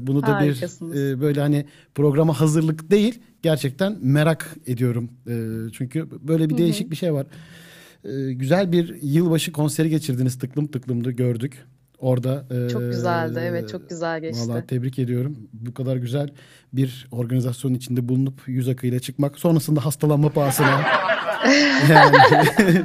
bunu 0.00 0.22
da 0.22 0.40
bir 0.40 0.62
e, 0.94 1.20
böyle 1.20 1.40
hani 1.40 1.66
programa 1.94 2.40
hazırlık 2.40 2.90
değil 2.90 3.20
gerçekten 3.42 3.96
merak 4.00 4.56
ediyorum. 4.66 5.10
E, 5.26 5.34
çünkü 5.72 6.08
böyle 6.20 6.50
bir 6.50 6.58
değişik 6.58 6.90
bir 6.90 6.96
şey 6.96 7.12
var. 7.12 7.26
E, 8.04 8.32
güzel 8.32 8.72
bir 8.72 9.02
yılbaşı 9.02 9.52
konseri 9.52 9.90
geçirdiniz 9.90 10.38
tıklım 10.38 10.66
tıklımdı 10.66 11.10
gördük. 11.10 11.66
Orada 12.02 12.44
e, 12.50 12.68
Çok 12.68 12.82
güzeldi. 12.82 13.40
Evet 13.42 13.68
çok 13.68 13.90
güzel 13.90 14.20
geçti. 14.20 14.48
Vallahi 14.48 14.66
tebrik 14.66 14.98
ediyorum. 14.98 15.36
Bu 15.52 15.74
kadar 15.74 15.96
güzel 15.96 16.30
bir 16.72 17.08
organizasyonun 17.10 17.74
içinde 17.74 18.08
bulunup 18.08 18.40
yüz 18.46 18.68
akıyla 18.68 19.00
çıkmak. 19.00 19.38
Sonrasında 19.38 19.84
hastalanma 19.84 20.28
pahasına. 20.28 20.80
yani. 21.90 22.16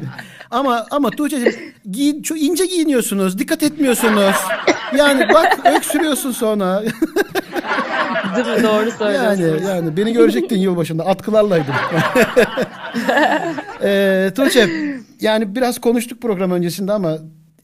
ama 0.51 0.85
ama 0.91 1.09
Tuğçe'cim 1.09 1.53
giyin, 1.91 2.21
çok 2.21 2.41
ince 2.41 2.65
giyiniyorsunuz. 2.65 3.39
Dikkat 3.39 3.63
etmiyorsunuz. 3.63 4.35
Yani 4.97 5.25
bak 5.33 5.59
öksürüyorsun 5.77 6.31
sonra. 6.31 6.83
Değil 8.35 8.57
mi? 8.57 8.63
Doğru 8.63 8.89
yani 9.13 9.37
söylüyorsunuz. 9.37 9.69
yani 9.69 9.97
beni 9.97 10.13
görecektin 10.13 10.59
yılbaşında 10.59 11.05
atkılarlaydım. 11.05 11.73
ee, 13.83 14.31
Tuğçe 14.35 14.69
yani 15.21 15.55
biraz 15.55 15.81
konuştuk 15.81 16.21
program 16.21 16.51
öncesinde 16.51 16.91
ama 16.91 17.17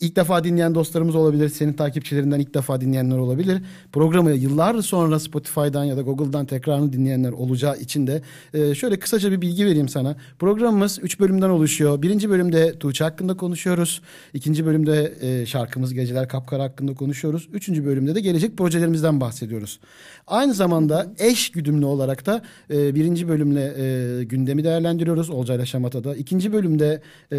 ilk 0.04 0.16
defa 0.16 0.44
dinleyen 0.44 0.76
dostlarımız 0.76 1.16
olabilir. 1.16 1.50
Senin 1.50 1.74
takipçilerinden 1.74 2.40
ilk 2.40 2.54
defa 2.54 2.82
dinleyenler 2.82 3.18
olabilir. 3.18 3.62
Programı 3.92 4.32
yıllar 4.32 4.82
sonra 4.82 5.20
Spotify'dan 5.20 5.84
ya 5.84 5.98
da 5.98 6.02
Google'dan 6.02 6.46
tekrarını 6.46 6.94
dinleyenler 6.94 7.32
olacağı 7.32 7.78
için 7.78 8.08
de 8.08 8.22
e, 8.54 8.76
şöyle 8.76 9.00
kısaca 9.00 9.32
bir 9.32 9.42
bilgi 9.42 9.66
vereyim 9.66 9.90
sana. 9.90 10.16
Programımız 10.40 11.00
3 11.02 11.20
bölümden 11.20 11.50
oluşuyor. 11.50 12.02
Birinci 12.02 12.30
bölümde 12.30 12.80
Tuğçe 12.80 13.04
hakkında 13.04 13.38
konuşuyoruz. 13.38 14.02
İkinci 14.34 14.66
bölümde 14.66 15.14
e, 15.22 15.46
şarkımız 15.46 15.94
Geceler 15.94 16.28
Kapkara 16.28 16.64
hakkında 16.64 16.94
konuşuyoruz. 16.94 17.50
Üçüncü 17.54 17.86
bölümde 17.86 18.16
de 18.16 18.22
gelecek 18.22 18.58
projelerimizden 18.58 19.22
bahsediyoruz. 19.22 19.80
Aynı 20.28 20.54
zamanda 20.54 21.08
eş 21.20 21.52
güdümlü 21.52 21.86
olarak 21.86 22.26
da 22.26 22.42
e, 22.74 22.96
birinci 22.96 23.28
bölümle 23.28 23.74
e, 23.78 24.24
gündemi 24.24 24.64
değerlendiriyoruz 24.64 25.30
Olcayla 25.30 25.66
Şamata'da. 25.66 26.16
İkinci 26.16 26.54
bölümde 26.54 27.02
e, 27.32 27.38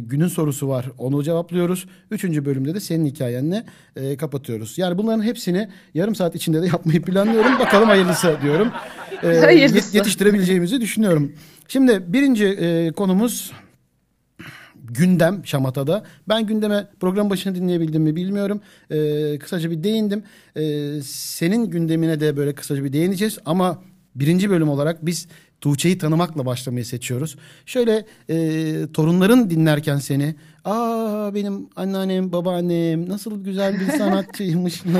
günün 0.00 0.28
sorusu 0.28 0.68
var 0.68 0.86
onu 0.98 1.22
cevaplıyoruz. 1.22 1.86
Üçüncü 2.10 2.44
bölümde 2.44 2.74
de 2.74 2.80
senin 2.80 3.06
hikayenle 3.06 3.64
e, 3.96 4.16
kapatıyoruz. 4.16 4.78
Yani 4.78 4.98
bunların 4.98 5.22
hepsini 5.22 5.68
yarım 5.94 6.14
saat 6.14 6.34
içinde 6.34 6.62
de 6.62 6.66
yapmayı 6.66 7.02
planlıyorum. 7.02 7.52
Bakalım 7.58 7.88
hayırlısı 7.88 8.36
diyorum. 8.42 8.68
E, 9.22 9.26
Hayırlısı. 9.38 9.76
yet- 9.78 9.96
yetiştirebileceğimizi 9.96 10.80
düşünüyorum. 10.80 11.32
Şimdi 11.68 12.02
birinci 12.12 12.46
e, 12.46 12.92
konumuz 12.92 13.52
gündem 14.84 15.46
Şamata'da. 15.46 16.04
Ben 16.28 16.46
gündeme 16.46 16.86
program 17.00 17.30
başını 17.30 17.54
dinleyebildim 17.54 18.02
mi 18.02 18.16
bilmiyorum. 18.16 18.60
Ee, 18.90 19.38
kısaca 19.38 19.70
bir 19.70 19.82
değindim. 19.84 20.22
Ee, 20.56 20.92
senin 21.04 21.70
gündemine 21.70 22.20
de 22.20 22.36
böyle 22.36 22.54
kısaca 22.54 22.84
bir 22.84 22.92
değineceğiz 22.92 23.38
ama 23.44 23.82
birinci 24.14 24.50
bölüm 24.50 24.68
olarak 24.68 25.06
biz 25.06 25.28
Tuğçe'yi 25.60 25.98
tanımakla 25.98 26.46
başlamayı 26.46 26.84
seçiyoruz. 26.84 27.36
Şöyle 27.66 28.04
e, 28.30 28.36
torunların 28.92 29.50
dinlerken 29.50 29.96
seni 29.98 30.34
aa 30.66 31.34
benim 31.34 31.68
anneannem 31.76 32.32
babaannem 32.32 33.08
nasıl 33.08 33.44
güzel 33.44 33.80
bir 33.80 33.86
sanatçıymış. 33.98 34.82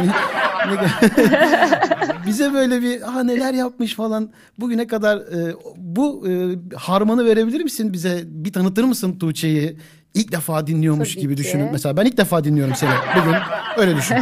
Bize 2.27 2.55
böyle 2.55 2.83
bir 2.83 3.03
aha 3.09 3.23
neler 3.23 3.55
yapmış 3.55 3.95
falan 3.95 4.31
bugüne 4.59 4.87
kadar 4.87 5.17
e, 5.17 5.55
bu 5.77 6.29
e, 6.29 6.33
harmanı 6.77 7.25
verebilir 7.25 7.61
misin 7.61 7.93
bize 7.93 8.23
bir 8.27 8.53
tanıtır 8.53 8.85
mısın 8.85 9.19
Tuğçe'yi 9.19 9.79
ilk 10.15 10.33
defa 10.33 10.67
dinliyormuş 10.67 11.15
Tabii 11.15 11.21
gibi 11.21 11.35
ki. 11.37 11.43
düşünün 11.43 11.69
mesela 11.73 11.97
ben 11.97 12.05
ilk 12.05 12.17
defa 12.17 12.45
dinliyorum 12.45 12.75
seni 12.75 12.91
bugün 13.17 13.35
öyle 13.77 13.97
düşün 13.97 14.17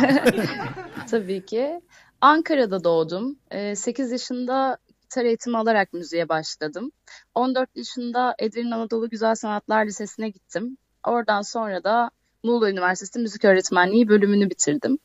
Tabii 1.10 1.46
ki. 1.46 1.80
Ankara'da 2.20 2.84
doğdum. 2.84 3.36
8 3.74 4.12
yaşında 4.12 4.78
gitar 5.02 5.24
eğitimi 5.24 5.58
alarak 5.58 5.92
müziğe 5.92 6.28
başladım. 6.28 6.92
14 7.34 7.76
yaşında 7.76 8.34
Edirne 8.38 8.74
Anadolu 8.74 9.08
Güzel 9.10 9.34
Sanatlar 9.34 9.86
Lisesi'ne 9.86 10.28
gittim. 10.28 10.76
Oradan 11.06 11.42
sonra 11.42 11.84
da 11.84 12.10
Muğla 12.42 12.70
Üniversitesi 12.70 13.18
Müzik 13.18 13.44
Öğretmenliği 13.44 14.08
bölümünü 14.08 14.50
bitirdim. 14.50 14.98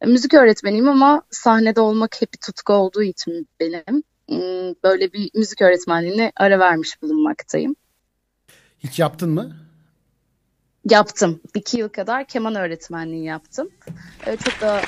E, 0.00 0.06
Müzik 0.06 0.34
öğretmeniyim 0.34 0.88
ama 0.88 1.22
sahnede 1.30 1.80
olmak 1.80 2.22
hep 2.22 2.32
bir 2.32 2.38
tutku 2.38 2.72
olduğu 2.72 3.02
için 3.02 3.48
benim 3.60 4.02
hmm, 4.28 4.74
böyle 4.84 5.12
bir 5.12 5.30
müzik 5.34 5.62
öğretmenliğine 5.62 6.32
ara 6.36 6.58
vermiş 6.58 7.02
bulunmaktayım. 7.02 7.76
hiç 8.78 8.98
yaptın 8.98 9.30
mı? 9.30 9.56
Yaptım. 10.90 11.40
İki 11.54 11.78
yıl 11.78 11.88
kadar 11.88 12.24
keman 12.24 12.54
öğretmenliği 12.54 13.24
yaptım. 13.24 13.70
Ee, 14.26 14.36
çok 14.36 14.60
da 14.60 14.80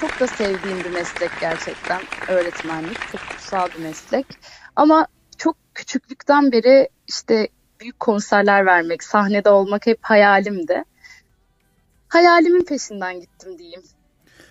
çok 0.00 0.20
da 0.20 0.26
sevdiğim 0.26 0.84
bir 0.84 0.90
meslek 0.90 1.30
gerçekten 1.40 2.00
öğretmenlik. 2.28 2.98
Çok 3.12 3.20
kutsal 3.30 3.68
bir 3.78 3.82
meslek. 3.82 4.26
Ama 4.76 5.06
çok 5.38 5.56
küçüklükten 5.74 6.52
beri 6.52 6.88
işte 7.08 7.48
büyük 7.84 8.00
konserler 8.00 8.66
vermek, 8.66 9.02
sahnede 9.02 9.50
olmak 9.50 9.86
hep 9.86 9.98
hayalimdi. 10.02 10.84
Hayalimin 12.08 12.64
peşinden 12.64 13.20
gittim 13.20 13.58
diyeyim. 13.58 13.82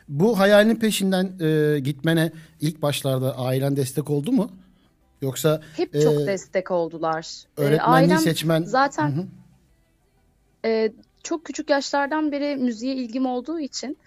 Bu 0.07 0.39
hayalinin 0.39 0.75
peşinden 0.75 1.39
e, 1.39 1.79
gitmene 1.79 2.31
ilk 2.61 2.81
başlarda 2.81 3.37
ailen 3.37 3.75
destek 3.75 4.09
oldu 4.09 4.31
mu? 4.31 4.51
Yoksa 5.21 5.61
Hep 5.77 5.95
e, 5.95 6.01
çok 6.01 6.27
destek 6.27 6.71
oldular. 6.71 7.43
Ee, 7.57 7.61
öğretmenliği 7.61 8.13
ailem 8.13 8.17
seçmen 8.17 8.63
zaten 8.63 9.27
e, 10.65 10.91
çok 11.23 11.45
küçük 11.45 11.69
yaşlardan 11.69 12.31
beri 12.31 12.55
müziğe 12.55 12.95
ilgim 12.95 13.25
olduğu 13.25 13.59
için 13.59 13.97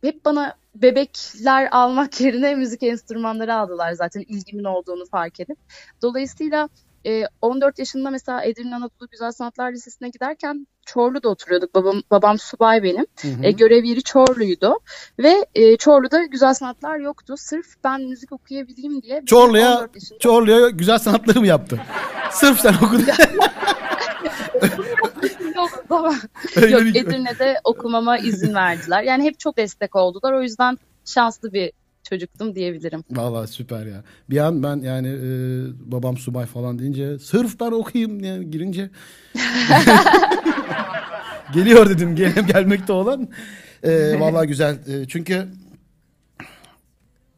hep 0.00 0.24
bana 0.24 0.56
bebekler 0.74 1.68
almak 1.70 2.20
yerine 2.20 2.54
müzik 2.54 2.82
enstrümanları 2.82 3.54
aldılar 3.54 3.92
zaten 3.92 4.24
ilgimin 4.28 4.64
olduğunu 4.64 5.06
fark 5.06 5.40
edip. 5.40 5.58
Dolayısıyla 6.02 6.68
e, 7.06 7.22
14 7.42 7.78
yaşında 7.78 8.10
mesela 8.10 8.44
Edirne 8.44 8.74
Anadolu 8.76 9.08
Güzel 9.10 9.32
Sanatlar 9.32 9.72
Lisesi'ne 9.72 10.08
giderken 10.08 10.66
Çorlu'da 10.86 11.28
oturuyorduk. 11.28 11.74
Babam, 11.74 12.02
babam 12.10 12.38
subay 12.38 12.82
benim. 12.82 13.06
E, 13.42 13.50
görev 13.50 13.84
yeri 13.84 14.02
Çorlu'ydu. 14.02 14.78
Ve 15.18 15.46
e, 15.54 15.76
Çorlu'da 15.76 16.24
güzel 16.24 16.54
sanatlar 16.54 16.98
yoktu. 16.98 17.34
Sırf 17.36 17.66
ben 17.84 18.00
müzik 18.00 18.32
okuyabileyim 18.32 19.02
diye. 19.02 19.22
Çorlu'ya 19.26 19.76
14 19.78 19.94
yaşında- 19.94 20.18
Çorlu'ya 20.18 20.68
güzel 20.68 20.98
sanatları 20.98 21.40
mı 21.40 21.46
yaptı? 21.46 21.80
Sırf 22.32 22.60
sen 22.60 22.74
okudun. 22.74 23.06
Yok 25.56 25.84
baba. 25.90 26.14
Yok 26.68 26.82
Edirne'de 26.82 27.60
okumama 27.64 28.18
izin 28.18 28.54
verdiler. 28.54 29.02
Yani 29.02 29.24
hep 29.24 29.38
çok 29.38 29.56
destek 29.56 29.96
oldular. 29.96 30.32
O 30.32 30.42
yüzden 30.42 30.78
şanslı 31.04 31.52
bir 31.52 31.72
çocuktum 32.12 32.54
diyebilirim. 32.54 33.04
Vallahi 33.10 33.48
süper 33.48 33.86
ya. 33.86 34.04
Bir 34.30 34.36
an 34.36 34.62
ben 34.62 34.76
yani 34.76 35.08
e, 35.08 35.30
babam 35.92 36.16
subay 36.16 36.46
falan 36.46 36.78
deyince 36.78 37.18
sırf 37.18 37.60
ben 37.60 37.70
okuyayım 37.70 38.22
diye 38.22 38.42
girince 38.42 38.90
geliyor 41.54 41.90
dedim 41.90 42.16
gel 42.16 42.46
gelmekte 42.46 42.92
olan. 42.92 43.28
E, 43.82 44.20
vallahi 44.20 44.46
güzel. 44.46 44.74
E, 44.74 45.08
çünkü 45.08 45.48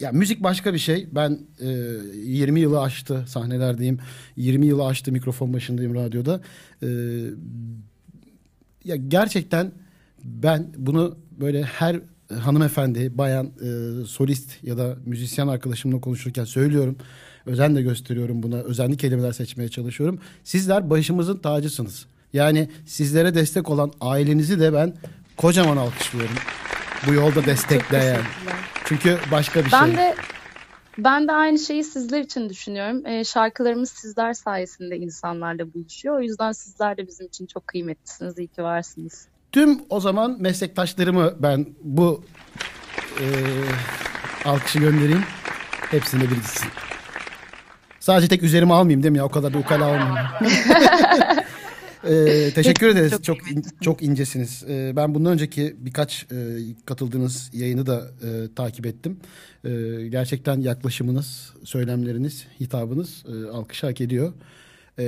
ya 0.01 0.13
müzik 0.13 0.43
başka 0.43 0.75
bir 0.75 0.79
şey. 0.79 1.09
Ben 1.13 1.39
e, 1.61 1.69
20 2.15 2.61
yılı 2.61 2.81
aştı 2.81 3.25
sahnelerdeyim. 3.29 3.99
20 4.37 4.67
yılı 4.67 4.87
aştı 4.87 5.13
mikrofon 5.13 5.53
başındayım 5.53 5.95
radyoda. 5.95 6.41
E, 6.83 6.89
ya 8.85 8.97
gerçekten 8.97 9.73
ben 10.25 10.67
bunu 10.77 11.19
böyle 11.41 11.63
her 11.63 12.01
hanımefendi, 12.41 13.19
bayan, 13.19 13.47
e, 13.47 14.05
solist 14.07 14.65
ya 14.65 14.79
da 14.79 14.97
müzisyen 15.07 15.49
arkadaşımla 15.49 16.01
konuşurken 16.01 16.45
söylüyorum. 16.45 16.97
Özen 17.47 17.77
de 17.77 17.83
gösteriyorum 17.83 18.43
buna. 18.43 18.57
Özenli 18.57 18.97
kelimeler 18.97 19.33
seçmeye 19.33 19.69
çalışıyorum. 19.69 20.19
Sizler 20.45 20.91
başımızın 20.91 21.39
tacısınız. 21.39 22.07
Yani 22.33 22.69
sizlere 22.87 23.35
destek 23.35 23.71
olan 23.71 23.93
ailenizi 24.01 24.61
de 24.61 24.73
ben 24.73 24.95
kocaman 25.37 25.77
alkışlıyorum. 25.77 26.37
Bu 27.07 27.15
yolda 27.15 27.45
destekleyen. 27.45 28.21
Çünkü 28.85 29.19
başka 29.33 29.65
bir 29.65 29.73
Ben 29.73 29.87
şey. 29.87 29.97
de 29.97 30.15
ben 30.99 31.29
de 31.29 31.33
aynı 31.33 31.59
şeyi 31.59 31.85
sizler 31.85 32.21
için 32.21 32.49
düşünüyorum. 32.49 33.07
Ee, 33.07 33.25
şarkılarımız 33.25 33.91
sizler 33.91 34.33
sayesinde 34.33 34.97
insanlarla 34.97 35.75
buluşuyor. 35.75 36.17
O 36.19 36.21
yüzden 36.21 36.53
sizler 36.53 36.97
de 36.97 37.07
bizim 37.07 37.27
için 37.27 37.47
çok 37.47 37.67
kıymetlisiniz. 37.67 38.39
İyi 38.39 38.49
ki 38.49 38.63
varsınız. 38.63 39.29
Tüm 39.55 39.79
o 39.90 40.01
zaman 40.01 40.37
meslektaşlarımı 40.40 41.35
ben 41.38 41.67
bu 41.83 42.25
e, 43.21 43.27
alkışı 44.45 44.79
göndereyim. 44.79 45.23
Hepsine 45.90 46.23
bir 46.23 46.35
gitsin. 46.35 46.69
Sadece 48.01 48.29
tek 48.29 48.43
üzerime 48.43 48.75
almayayım 48.75 49.03
değil 49.03 49.12
mi 49.12 49.19
ya? 49.19 49.25
O 49.25 49.29
kadar 49.29 49.55
da 49.55 49.59
ukala 49.59 49.85
olmayayım. 49.85 50.31
E, 52.09 52.51
teşekkür 52.55 52.87
ederiz. 52.88 53.11
Çok 53.11 53.25
Çok 53.25 53.51
in- 53.53 53.64
çok 53.81 54.03
incesiniz. 54.03 54.64
E, 54.69 54.93
ben 54.97 55.14
bundan 55.14 55.33
önceki 55.33 55.77
birkaç 55.79 56.23
e, 56.33 56.37
katıldığınız 56.87 57.51
yayını 57.53 57.87
da 57.87 58.03
e, 58.23 58.55
takip 58.57 58.87
ettim. 58.87 59.21
E, 59.64 59.71
gerçekten 60.09 60.61
yaklaşımınız, 60.61 61.53
söylemleriniz, 61.64 62.47
hitabınız 62.61 63.25
e, 63.29 63.51
alkış 63.51 63.83
hak 63.83 64.01
ediyor. 64.01 64.33
E, 64.98 65.04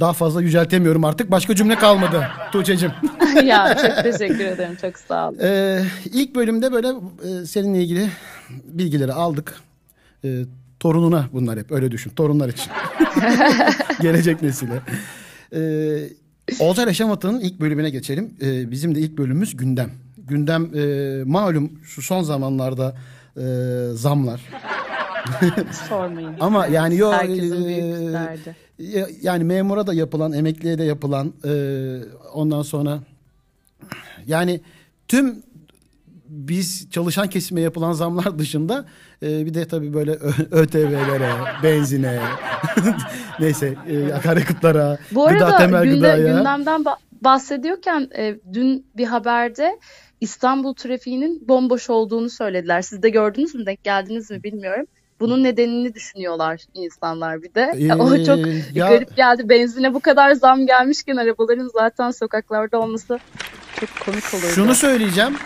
daha 0.00 0.12
fazla 0.12 0.42
yüceltemiyorum 0.42 1.04
artık. 1.04 1.30
Başka 1.30 1.54
cümle 1.54 1.74
kalmadı 1.74 2.26
Tuğçe'cim. 2.52 2.92
ya 3.44 3.76
çok 3.76 4.04
teşekkür 4.12 4.44
ederim. 4.44 4.76
Çok 4.80 4.98
sağ 4.98 5.28
olun. 5.28 5.38
Ee, 5.42 5.82
ilk 6.12 6.34
bölümde 6.34 6.72
böyle 6.72 6.88
e, 6.88 7.46
seninle 7.46 7.82
ilgili 7.82 8.08
bilgileri 8.64 9.12
aldık. 9.12 9.54
Ee, 10.24 10.42
torununa 10.80 11.28
bunlar 11.32 11.58
hep 11.58 11.72
öyle 11.72 11.90
düşün. 11.90 12.10
Torunlar 12.10 12.48
için. 12.48 12.72
Gelecek 14.00 14.42
nesile. 14.42 14.82
Ee, 15.54 16.08
Olcay 16.60 16.86
Yaşamatı'nın 16.86 17.40
ilk 17.40 17.60
bölümüne 17.60 17.90
geçelim. 17.90 18.34
Ee, 18.42 18.70
bizim 18.70 18.94
de 18.94 19.00
ilk 19.00 19.18
bölümümüz 19.18 19.56
gündem. 19.56 19.90
Gündem 20.28 20.70
e, 20.74 21.24
malum 21.24 21.72
şu 21.84 22.02
son 22.02 22.22
zamanlarda 22.22 22.96
e, 23.36 23.42
zamlar. 23.94 24.40
Sormayın. 25.88 26.34
Ama 26.40 26.66
yani 26.66 26.96
yo 26.96 27.12
e, 28.78 29.06
yani 29.22 29.44
memura 29.44 29.86
da 29.86 29.94
yapılan, 29.94 30.32
emekliye 30.32 30.78
de 30.78 30.84
yapılan 30.84 31.32
e, 31.44 31.52
ondan 32.32 32.62
sonra 32.62 32.98
yani 34.26 34.60
tüm 35.08 35.42
biz 36.28 36.90
çalışan 36.90 37.28
kesime 37.28 37.60
yapılan 37.60 37.92
zamlar 37.92 38.38
dışında 38.38 38.84
e, 39.22 39.46
bir 39.46 39.54
de 39.54 39.68
tabii 39.68 39.94
böyle 39.94 40.10
ÖTV'lere, 40.50 41.30
benzine, 41.62 42.20
neyse 43.40 43.74
e, 43.88 44.12
akaryakıtlara, 44.12 44.98
Bu 45.12 45.26
gıda 45.28 45.46
arada 45.46 45.56
temel 45.56 45.84
günde, 45.84 45.96
gıdaya. 45.96 46.16
gündemden 46.36 46.80
ba- 46.82 46.96
bahsediyorken 47.24 48.08
e, 48.16 48.36
dün 48.52 48.86
bir 48.96 49.06
haberde 49.06 49.78
İstanbul 50.20 50.74
trafiğinin 50.74 51.48
bomboş 51.48 51.90
olduğunu 51.90 52.30
söylediler. 52.30 52.82
Siz 52.82 53.02
de 53.02 53.10
gördünüz 53.10 53.54
mü, 53.54 53.66
denk 53.66 53.84
geldiniz 53.84 54.30
mi 54.30 54.42
bilmiyorum. 54.42 54.86
Bunun 55.20 55.44
nedenini 55.44 55.94
düşünüyorlar 55.94 56.60
insanlar 56.74 57.42
bir 57.42 57.54
de. 57.54 57.72
Ee, 57.78 57.94
o 57.98 58.24
çok 58.24 58.38
ya- 58.74 58.88
garip 58.88 59.16
geldi. 59.16 59.48
Benzine 59.48 59.94
bu 59.94 60.00
kadar 60.00 60.32
zam 60.32 60.66
gelmişken 60.66 61.16
arabaların 61.16 61.70
zaten 61.74 62.10
sokaklarda 62.10 62.78
olması 62.80 63.18
çok 63.80 63.88
komik 64.04 64.34
olurdu. 64.34 64.46
Şunu 64.54 64.74
söyleyeceğim. 64.74 65.36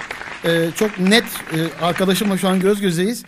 Ee, 0.45 0.69
çok 0.75 0.99
net 0.99 1.25
e, 1.25 1.85
arkadaşımla 1.85 2.37
şu 2.39 2.49
an 2.49 2.61
göz 2.61 2.81
gözeyiz. 2.81 3.25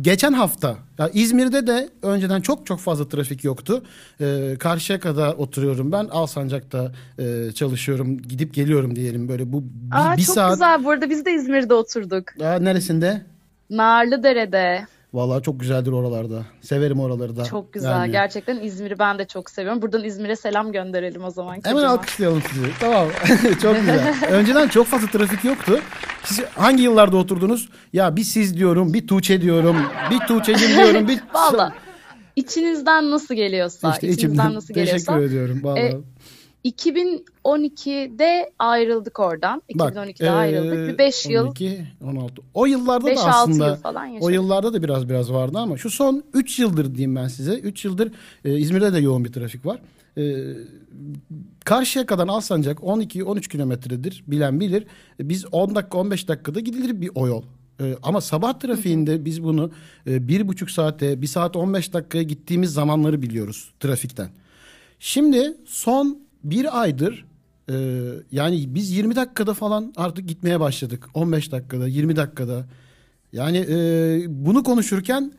Geçen 0.00 0.32
hafta 0.32 0.76
ya 0.98 1.10
İzmir'de 1.14 1.66
de 1.66 1.88
önceden 2.02 2.40
çok 2.40 2.66
çok 2.66 2.80
fazla 2.80 3.08
trafik 3.08 3.44
yoktu. 3.44 3.82
Ee, 4.20 4.56
Karşıyaka'da 4.58 5.32
oturuyorum 5.32 5.92
ben. 5.92 6.04
Alsancak'ta 6.04 6.92
e, 7.18 7.52
çalışıyorum. 7.52 8.18
Gidip 8.22 8.54
geliyorum 8.54 8.96
diyelim 8.96 9.28
böyle 9.28 9.52
bu 9.52 9.62
bir, 9.64 9.68
Aa, 10.12 10.16
bir 10.16 10.22
çok 10.24 10.34
saat. 10.34 10.52
güzel. 10.52 10.84
Bu 10.84 10.90
arada 10.90 11.10
biz 11.10 11.24
de 11.24 11.32
İzmir'de 11.32 11.74
oturduk. 11.74 12.24
Aa, 12.42 12.58
neresinde? 12.58 13.22
Narlıdere'de. 13.70 14.86
Vallahi 15.14 15.42
çok 15.42 15.60
güzeldir 15.60 15.92
oralarda. 15.92 16.42
Severim 16.60 17.00
oraları 17.00 17.36
da. 17.36 17.44
Çok 17.44 17.72
güzel. 17.72 17.90
Yani. 17.90 18.12
Gerçekten 18.12 18.60
İzmir'i 18.60 18.98
ben 18.98 19.18
de 19.18 19.24
çok 19.24 19.50
seviyorum. 19.50 19.82
Buradan 19.82 20.04
İzmir'e 20.04 20.36
selam 20.36 20.72
gönderelim 20.72 21.24
o 21.24 21.30
zaman. 21.30 21.52
Hemen 21.52 21.62
kocaman. 21.62 21.84
alkışlayalım 21.84 22.42
sizi. 22.52 22.66
Tamam. 22.80 23.08
çok 23.62 23.76
güzel. 23.76 24.14
Önceden 24.30 24.68
çok 24.68 24.86
fazla 24.86 25.06
trafik 25.06 25.44
yoktu. 25.44 25.80
Siz 26.24 26.40
hangi 26.54 26.82
yıllarda 26.82 27.16
oturdunuz? 27.16 27.68
Ya 27.92 28.16
bir 28.16 28.24
siz 28.24 28.56
diyorum, 28.56 28.94
bir 28.94 29.06
Tuğçe 29.06 29.40
diyorum, 29.40 29.76
bir 30.10 30.18
Tuğçe'cim 30.18 30.68
diyorum, 30.76 31.08
bir... 31.08 31.20
Valla 31.34 31.72
içinizden 32.36 33.10
nasıl 33.10 33.34
geliyorsa, 33.34 33.90
İşte 33.90 34.08
içinizden 34.08 34.28
içimden 34.28 34.54
nasıl 34.54 34.74
geliyorsa. 34.74 34.96
teşekkür 34.96 35.26
ediyorum. 35.26 35.60
Vallahi. 35.62 35.82
E, 35.82 36.00
2012'de 36.64 38.52
ayrıldık 38.58 39.20
oradan. 39.20 39.62
Bak, 39.74 39.94
2012'de 39.94 40.30
ayrıldık. 40.30 40.78
e, 40.78 40.92
Bir 40.92 40.98
5 40.98 41.26
yıl, 41.26 41.46
12, 41.46 41.86
16. 42.04 42.42
O 42.54 42.66
yıllarda 42.66 43.10
5-6 43.10 43.16
da 43.16 43.34
aslında 43.36 43.68
yıl 43.68 43.76
falan 43.76 44.06
yaşadık. 44.06 44.24
o 44.24 44.30
yıllarda 44.30 44.72
da 44.72 44.82
biraz 44.82 45.08
biraz 45.08 45.32
vardı 45.32 45.58
ama 45.58 45.76
şu 45.76 45.90
son 45.90 46.24
3 46.34 46.58
yıldır 46.58 46.94
diyeyim 46.94 47.16
ben 47.16 47.28
size. 47.28 47.52
3 47.58 47.84
yıldır 47.84 48.12
e, 48.44 48.58
İzmir'de 48.58 48.92
de 48.92 48.98
yoğun 48.98 49.24
bir 49.24 49.32
trafik 49.32 49.66
var. 49.66 49.78
E, 50.18 50.22
Karşıyaka'dan 51.64 52.28
Alsancak 52.28 52.78
12-13 52.78 53.48
kilometredir 53.48 54.24
bilen 54.26 54.60
bilir. 54.60 54.86
E, 55.20 55.28
Biz 55.28 55.44
10 55.52 55.74
dakika 55.74 55.98
15 55.98 56.28
dakikada 56.28 56.60
gidilir 56.60 57.00
bir 57.00 57.10
o 57.14 57.26
yol. 57.26 57.42
E, 57.80 57.94
ama 58.02 58.20
sabah 58.20 58.52
trafiğinde 58.58 59.24
biz 59.24 59.42
bunu 59.44 59.70
e, 60.06 60.28
bir 60.28 60.48
buçuk 60.48 60.70
saate, 60.70 61.22
bir 61.22 61.26
saat 61.26 61.56
15 61.56 61.92
dakikaya 61.92 62.22
gittiğimiz 62.24 62.72
zamanları 62.72 63.22
biliyoruz 63.22 63.72
trafikten. 63.80 64.28
Şimdi 64.98 65.56
son 65.66 66.18
bir 66.44 66.80
aydır 66.82 67.24
e, 67.70 67.74
yani 68.32 68.74
biz 68.74 68.90
20 68.90 69.16
dakikada 69.16 69.54
falan 69.54 69.92
artık 69.96 70.28
gitmeye 70.28 70.60
başladık. 70.60 71.08
15 71.14 71.52
dakikada, 71.52 71.88
20 71.88 72.16
dakikada. 72.16 72.64
Yani 73.32 73.66
e, 73.68 73.76
bunu 74.28 74.62
konuşurken 74.62 75.32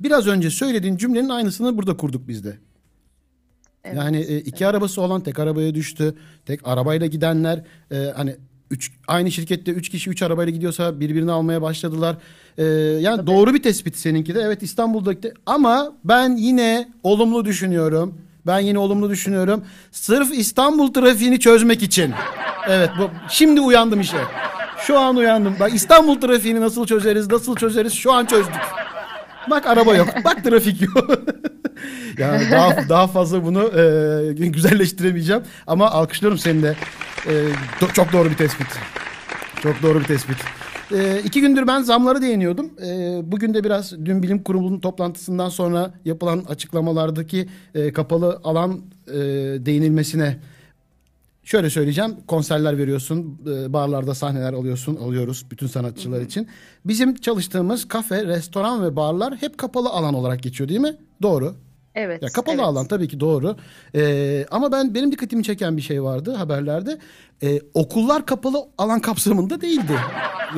biraz 0.00 0.26
önce 0.26 0.50
söylediğin 0.50 0.96
cümlenin 0.96 1.28
aynısını 1.28 1.78
burada 1.78 1.96
kurduk 1.96 2.28
biz 2.28 2.44
de. 2.44 2.58
Evet. 3.84 3.96
Yani 3.96 4.18
e, 4.18 4.38
iki 4.38 4.66
arabası 4.66 5.00
olan 5.00 5.20
tek 5.20 5.38
arabaya 5.38 5.74
düştü. 5.74 6.14
Tek 6.46 6.68
arabayla 6.68 7.06
gidenler 7.06 7.62
e, 7.92 7.96
hani 8.16 8.36
üç, 8.70 8.92
aynı 9.08 9.30
şirkette 9.30 9.72
üç 9.72 9.88
kişi 9.88 10.10
üç 10.10 10.22
arabayla 10.22 10.52
gidiyorsa 10.52 11.00
birbirini 11.00 11.32
almaya 11.32 11.62
başladılar. 11.62 12.16
E, 12.58 12.64
yani 13.00 13.26
doğru 13.26 13.54
bir 13.54 13.62
tespit 13.62 13.96
seninki 13.96 14.34
de. 14.34 14.40
Evet 14.40 14.62
İstanbul'daki 14.62 15.22
de. 15.22 15.34
Ama 15.46 15.92
ben 16.04 16.36
yine 16.36 16.92
olumlu 17.02 17.44
düşünüyorum. 17.44 18.18
Ben 18.46 18.58
yine 18.58 18.78
olumlu 18.78 19.10
düşünüyorum. 19.10 19.64
Sırf 19.92 20.32
İstanbul 20.32 20.92
trafiğini 20.92 21.40
çözmek 21.40 21.82
için. 21.82 22.14
Evet 22.68 22.90
bu 22.98 23.10
şimdi 23.28 23.60
uyandım 23.60 24.00
işe. 24.00 24.16
Şu 24.86 24.98
an 24.98 25.16
uyandım. 25.16 25.56
Bak 25.60 25.74
İstanbul 25.74 26.20
trafiğini 26.20 26.60
nasıl 26.60 26.86
çözeriz, 26.86 27.30
nasıl 27.30 27.56
çözeriz 27.56 27.92
şu 27.92 28.12
an 28.12 28.26
çözdük. 28.26 28.54
Bak 29.50 29.66
araba 29.66 29.94
yok. 29.94 30.08
Bak 30.24 30.44
trafik 30.44 30.82
yok. 30.82 31.10
Yani 32.18 32.50
daha 32.50 32.88
daha 32.88 33.06
fazla 33.06 33.44
bunu 33.44 33.62
e, 34.40 34.46
güzelleştiremeyeceğim 34.48 35.42
ama 35.66 35.90
alkışlıyorum 35.90 36.38
seni 36.38 36.62
de. 36.62 36.76
E, 37.26 37.32
do- 37.80 37.92
çok 37.92 38.12
doğru 38.12 38.30
bir 38.30 38.36
tespit. 38.36 38.66
Çok 39.62 39.82
doğru 39.82 40.00
bir 40.00 40.04
tespit. 40.04 40.36
E, 40.94 41.20
iki 41.24 41.40
gündür 41.40 41.66
ben 41.66 41.82
zamlara 41.82 42.22
değiniyordum. 42.22 42.70
E, 42.86 43.20
bugün 43.24 43.54
de 43.54 43.64
biraz 43.64 43.92
dün 44.04 44.22
bilim 44.22 44.42
kurulunun 44.42 44.80
toplantısından 44.80 45.48
sonra 45.48 45.94
yapılan 46.04 46.44
açıklamalardaki 46.48 47.48
e, 47.74 47.92
kapalı 47.92 48.40
alan 48.44 48.80
e, 49.08 49.14
değinilmesine 49.66 50.38
Şöyle 51.44 51.70
söyleyeceğim. 51.70 52.16
Konserler 52.26 52.78
veriyorsun, 52.78 53.40
e, 53.46 53.72
barlarda 53.72 54.14
sahneler 54.14 54.52
alıyorsun, 54.52 54.96
alıyoruz 54.96 55.46
bütün 55.50 55.66
sanatçılar 55.66 56.20
için. 56.20 56.48
Bizim 56.84 57.14
çalıştığımız 57.14 57.88
kafe, 57.88 58.26
restoran 58.26 58.84
ve 58.84 58.96
barlar 58.96 59.36
hep 59.36 59.58
kapalı 59.58 59.88
alan 59.88 60.14
olarak 60.14 60.42
geçiyor 60.42 60.68
değil 60.68 60.80
mi? 60.80 60.96
Doğru. 61.22 61.54
Evet. 61.94 62.22
Ya 62.22 62.28
kapalı 62.28 62.54
evet. 62.54 62.64
alan 62.64 62.86
tabii 62.86 63.08
ki 63.08 63.20
doğru. 63.20 63.56
Ee, 63.94 64.46
ama 64.50 64.72
ben 64.72 64.94
benim 64.94 65.12
dikkatimi 65.12 65.44
çeken 65.44 65.76
bir 65.76 65.82
şey 65.82 66.02
vardı 66.02 66.32
haberlerde. 66.32 66.98
Ee, 67.42 67.60
okullar 67.74 68.26
kapalı 68.26 68.58
alan 68.78 69.00
kapsamında 69.00 69.60
değildi. 69.60 69.92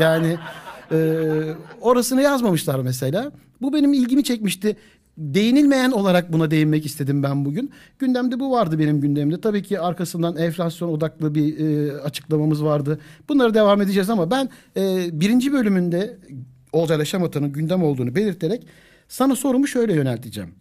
Yani 0.00 0.36
e, 0.92 0.98
orasını 1.80 2.22
yazmamışlar 2.22 2.78
mesela. 2.78 3.32
Bu 3.62 3.72
benim 3.72 3.92
ilgimi 3.92 4.24
çekmişti. 4.24 4.76
Değinilmeyen 5.18 5.90
olarak 5.90 6.32
buna 6.32 6.50
değinmek 6.50 6.86
istedim 6.86 7.22
ben 7.22 7.44
bugün. 7.44 7.70
Gündemde 7.98 8.40
bu 8.40 8.50
vardı 8.50 8.78
benim 8.78 9.00
gündemde. 9.00 9.40
Tabii 9.40 9.62
ki 9.62 9.80
arkasından 9.80 10.36
enflasyon 10.36 10.88
odaklı 10.88 11.34
bir 11.34 11.58
e, 11.58 12.00
açıklamamız 12.00 12.64
vardı. 12.64 13.00
Bunları 13.28 13.54
devam 13.54 13.82
edeceğiz 13.82 14.10
ama 14.10 14.30
ben 14.30 14.48
e, 14.76 15.08
birinci 15.20 15.52
bölümünde 15.52 16.18
Olcay 16.72 17.04
Şamata'nın 17.04 17.52
gündem 17.52 17.82
olduğunu 17.82 18.14
belirterek 18.14 18.66
sana 19.08 19.36
sorumu 19.36 19.66
şöyle 19.66 19.94
yönelteceğim. 19.94 20.54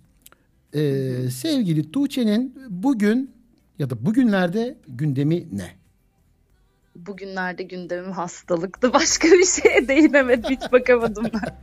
Ee, 0.75 1.29
sevgili 1.29 1.91
Tuğçe'nin 1.91 2.55
bugün 2.69 3.35
ya 3.79 3.89
da 3.89 4.05
bugünlerde 4.05 4.77
gündemi 4.87 5.47
ne? 5.57 5.71
Bugünlerde 6.95 7.63
gündemim 7.63 8.11
hastalıktı. 8.11 8.93
Başka 8.93 9.27
bir 9.27 9.45
şeye 9.45 9.87
değinemedim. 9.87 10.49
Hiç 10.49 10.71
bakamadım 10.71 11.25
ben. 11.33 11.57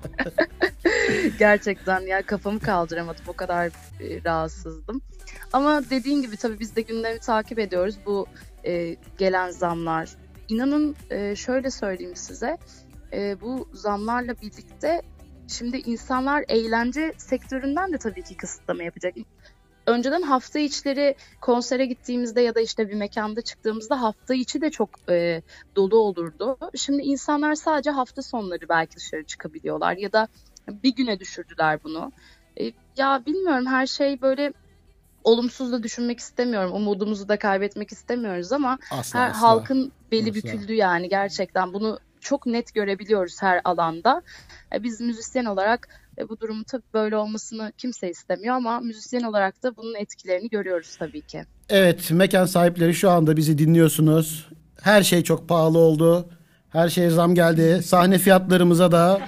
Gerçekten 1.38 2.00
ya 2.00 2.22
kafamı 2.22 2.60
kaldıramadım. 2.60 3.24
O 3.28 3.32
kadar 3.32 3.66
e, 3.66 4.24
rahatsızdım. 4.24 5.02
Ama 5.52 5.90
dediğin 5.90 6.22
gibi 6.22 6.36
tabii 6.36 6.60
biz 6.60 6.76
de 6.76 6.80
gündemi 6.80 7.18
takip 7.18 7.58
ediyoruz. 7.58 7.94
Bu 8.06 8.26
e, 8.64 8.96
gelen 9.18 9.50
zamlar. 9.50 10.08
İnanın 10.48 10.96
e, 11.10 11.36
şöyle 11.36 11.70
söyleyeyim 11.70 12.16
size. 12.16 12.58
E, 13.12 13.40
bu 13.40 13.68
zamlarla 13.72 14.34
birlikte 14.42 15.02
şimdi 15.52 15.76
insanlar 15.76 16.44
eğlence 16.48 17.12
sektöründen 17.16 17.92
de 17.92 17.98
tabii 17.98 18.22
ki 18.22 18.36
kısıtlama 18.36 18.82
yapacak. 18.82 19.14
Önceden 19.86 20.22
hafta 20.22 20.58
içleri 20.58 21.14
konsere 21.40 21.86
gittiğimizde 21.86 22.40
ya 22.40 22.54
da 22.54 22.60
işte 22.60 22.88
bir 22.88 22.94
mekanda 22.94 23.42
çıktığımızda 23.42 24.02
hafta 24.02 24.34
içi 24.34 24.60
de 24.60 24.70
çok 24.70 24.90
e, 25.10 25.42
dolu 25.76 25.98
olurdu. 25.98 26.58
Şimdi 26.76 27.02
insanlar 27.02 27.54
sadece 27.54 27.90
hafta 27.90 28.22
sonları 28.22 28.68
belki 28.68 28.96
dışarı 28.96 29.24
çıkabiliyorlar 29.24 29.96
ya 29.96 30.12
da 30.12 30.28
bir 30.68 30.94
güne 30.94 31.20
düşürdüler 31.20 31.78
bunu. 31.84 32.12
E, 32.60 32.72
ya 32.96 33.22
bilmiyorum 33.26 33.66
her 33.66 33.86
şey 33.86 34.22
böyle 34.22 34.52
olumsuz 35.24 35.72
da 35.72 35.82
düşünmek 35.82 36.18
istemiyorum. 36.18 36.72
Umudumuzu 36.72 37.28
da 37.28 37.38
kaybetmek 37.38 37.92
istemiyoruz 37.92 38.52
ama 38.52 38.78
Asla 38.90 39.20
her 39.20 39.30
asla. 39.30 39.42
halkın 39.42 39.92
beli 40.12 40.30
Asla. 40.30 40.34
büküldü 40.34 40.74
yani 40.74 41.08
gerçekten 41.08 41.72
bunu 41.72 41.98
çok 42.22 42.46
net 42.46 42.74
görebiliyoruz 42.74 43.42
her 43.42 43.60
alanda. 43.64 44.22
E, 44.74 44.82
Biz 44.82 45.00
müzisyen 45.00 45.44
olarak 45.44 45.88
e, 46.18 46.28
bu 46.28 46.40
durumun 46.40 46.62
tabii 46.62 46.82
böyle 46.94 47.16
olmasını 47.16 47.72
kimse 47.78 48.10
istemiyor 48.10 48.54
ama 48.54 48.80
müzisyen 48.80 49.22
olarak 49.22 49.62
da 49.62 49.76
bunun 49.76 49.94
etkilerini 49.94 50.48
görüyoruz 50.48 50.96
tabii 50.98 51.20
ki. 51.20 51.44
Evet 51.68 52.10
mekan 52.10 52.46
sahipleri 52.46 52.94
şu 52.94 53.10
anda 53.10 53.36
bizi 53.36 53.58
dinliyorsunuz. 53.58 54.48
Her 54.82 55.02
şey 55.02 55.22
çok 55.22 55.48
pahalı 55.48 55.78
oldu. 55.78 56.28
Her 56.70 56.88
şeye 56.88 57.10
zam 57.10 57.34
geldi. 57.34 57.82
Sahne 57.82 58.18
fiyatlarımıza 58.18 58.92
da 58.92 59.20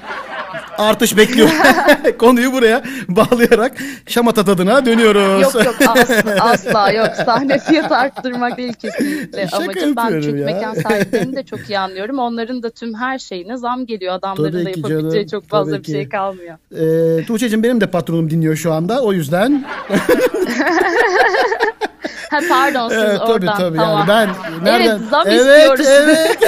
artış 0.79 1.17
bekliyor. 1.17 1.49
Konuyu 2.19 2.53
buraya 2.53 2.83
bağlayarak 3.09 3.73
şamata 4.07 4.45
tadına 4.45 4.87
dönüyoruz. 4.87 5.43
Yok 5.43 5.55
yok 5.65 5.77
asla, 5.89 6.37
asla 6.41 6.91
yok. 6.93 7.09
Sahne 7.25 7.59
fiyatı 7.59 7.97
arttırmak 7.97 8.57
değil 8.59 8.73
kesinlikle 8.73 9.49
Şaka 9.49 9.65
amacım. 9.65 9.97
Ben 9.97 10.21
çünkü 10.21 10.39
ya. 10.39 10.45
mekan 10.47 10.75
sahiplerini 10.75 11.37
de 11.37 11.43
çok 11.43 11.71
iyi 11.71 11.79
anlıyorum. 11.79 12.19
Onların 12.19 12.63
da 12.63 12.71
tüm 12.71 12.95
her 12.95 13.19
şeyine 13.19 13.57
zam 13.57 13.87
geliyor. 13.87 14.15
Adamların 14.15 14.53
Tabii 14.53 14.65
da 14.65 14.71
yapabileceği 14.71 15.27
canım, 15.27 15.41
çok 15.43 15.49
fazla 15.49 15.73
tabii 15.73 15.85
bir 15.85 15.93
şey 15.93 16.09
kalmıyor. 16.09 16.57
Ee, 17.21 17.25
Tuğçe'cim 17.25 17.63
benim 17.63 17.81
de 17.81 17.87
patronum 17.87 18.31
dinliyor 18.31 18.57
şu 18.57 18.73
anda. 18.73 19.01
O 19.03 19.13
yüzden 19.13 19.65
Ha 22.31 22.41
pardon 22.49 22.89
siz 22.89 22.99
Evet, 23.03 23.19
tabii 23.19 23.33
oradan. 23.33 23.59
tabii 23.59 23.77
tamam. 23.77 24.09
yani 24.09 24.09
ben 24.09 24.29
nereden 24.65 24.99
Evet 24.99 25.09
zam 25.11 25.25
evet, 25.29 25.81
istiyoruz. 25.81 25.87
Evet. 25.89 26.39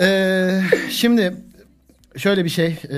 Ee, 0.00 0.60
şimdi 0.90 1.34
şöyle 2.16 2.44
bir 2.44 2.50
şey 2.50 2.66
ee, 2.84 2.90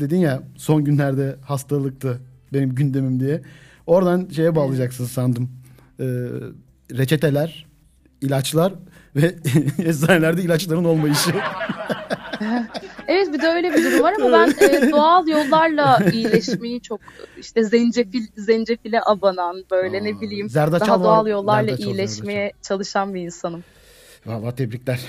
dedin 0.00 0.18
ya 0.18 0.42
son 0.56 0.84
günlerde 0.84 1.36
hastalıktı 1.44 2.20
benim 2.52 2.74
gündemim 2.74 3.20
diye. 3.20 3.42
Oradan 3.86 4.28
şeye 4.36 4.56
bağlayacaksın 4.56 5.04
sandım. 5.04 5.50
Ee, 6.00 6.04
reçeteler, 6.96 7.66
ilaçlar 8.20 8.72
ve 9.16 9.34
eczanelerde 9.78 10.42
ilaçların 10.42 10.84
olmayışı. 10.84 11.30
Evet 13.08 13.32
bir 13.32 13.42
de 13.42 13.46
öyle 13.46 13.74
bir 13.74 13.84
durum 13.84 14.02
var 14.02 14.14
ama 14.18 14.32
ben 14.32 14.68
e, 14.68 14.90
doğal 14.90 15.28
yollarla 15.28 15.98
iyileşmeyi 16.12 16.80
çok 16.80 17.00
işte 17.38 17.64
zencefil 17.64 18.26
zencefile 18.36 19.00
abanan 19.06 19.64
böyle 19.70 19.98
Aa, 19.98 20.02
ne 20.02 20.20
bileyim 20.20 20.48
daha 20.54 20.70
var. 20.70 21.04
doğal 21.04 21.26
yollarla 21.26 21.76
iyileşmeye 21.76 22.52
çalışan 22.62 23.14
bir 23.14 23.20
insanım. 23.20 23.64
Vallahi 24.26 24.54
tebrikler. 24.54 25.00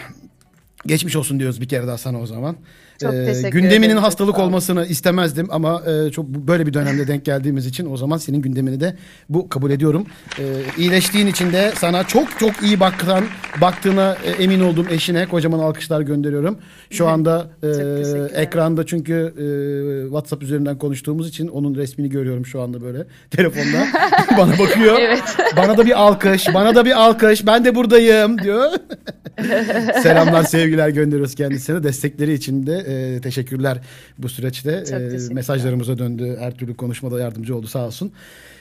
Geçmiş 0.86 1.16
olsun 1.16 1.40
diyoruz 1.40 1.62
bir 1.62 1.68
kere 1.68 1.88
daha 1.88 1.98
sana 1.98 2.22
o 2.22 2.26
zaman. 2.26 2.56
Ee, 3.02 3.06
Çok 3.06 3.12
teşekkür 3.12 3.60
gündeminin 3.60 3.86
ederim, 3.86 4.04
hastalık 4.04 4.40
olmasını 4.40 4.86
istemezdim 4.86 5.48
ama 5.52 5.84
e, 5.88 6.12
çok 6.12 6.26
böyle 6.26 6.68
bir 6.68 6.74
dönemde 6.74 7.08
denk 7.08 7.26
geldiğimiz 7.26 7.66
için 7.66 7.92
o 7.92 7.98
zaman 7.98 8.18
senin 8.18 8.42
gündemini 8.42 8.80
de 8.80 8.96
bu 9.30 9.50
kabul 9.50 9.72
ediyorum. 9.72 10.06
Ee, 10.40 10.44
iyileştiğin 10.78 11.28
için 11.28 11.54
de 11.54 11.72
sana 11.76 12.04
çok 12.04 12.40
çok 12.40 12.64
iyi 12.64 12.80
baktan 12.80 13.24
baktığına 13.62 14.18
e, 14.26 14.44
emin 14.44 14.60
olduğum 14.60 14.86
eşine 14.90 15.26
kocaman 15.26 15.60
alkışlar 15.60 16.02
gönderiyorum. 16.02 16.58
Şu 16.90 17.08
anda 17.08 17.48
e, 17.64 17.68
ekranda 18.42 18.86
çünkü 18.86 19.14
e, 19.14 19.46
WhatsApp 20.08 20.44
üzerinden 20.44 20.78
konuştuğumuz 20.78 21.30
için 21.30 21.48
onun 21.48 21.76
resmini 21.76 22.10
görüyorum 22.10 22.46
şu 22.46 22.62
anda 22.62 22.82
böyle 22.82 23.06
telefonda. 23.32 23.88
Bana 24.38 24.60
bakıyor. 24.60 24.98
Evet. 25.00 25.24
Bana 25.58 25.78
da 25.78 25.86
bir 25.86 26.02
alkış, 26.02 26.54
bana 26.54 26.76
da 26.76 26.86
bir 26.86 27.02
alkış. 27.02 27.46
Ben 27.46 27.66
de 27.66 27.76
buradayım 27.76 28.38
diyor. 28.42 28.72
Selamlar, 30.04 30.44
sevgiler 30.44 30.90
gönderiyoruz 30.90 31.36
kendisine. 31.36 31.84
Destekleri 31.84 32.34
için 32.34 32.68
de 32.68 32.84
e, 32.90 33.22
teşekkürler 33.22 33.82
bu 34.18 34.30
süreçte. 34.30 34.72
E, 34.72 35.34
mesajlarımıza 35.34 35.98
döndü. 35.98 36.38
Her 36.40 36.56
türlü 36.56 36.76
konuşmada 36.76 37.20
yardımcı 37.20 37.56
oldu 37.56 37.68
sağ 37.68 37.86
olsun. 37.86 38.12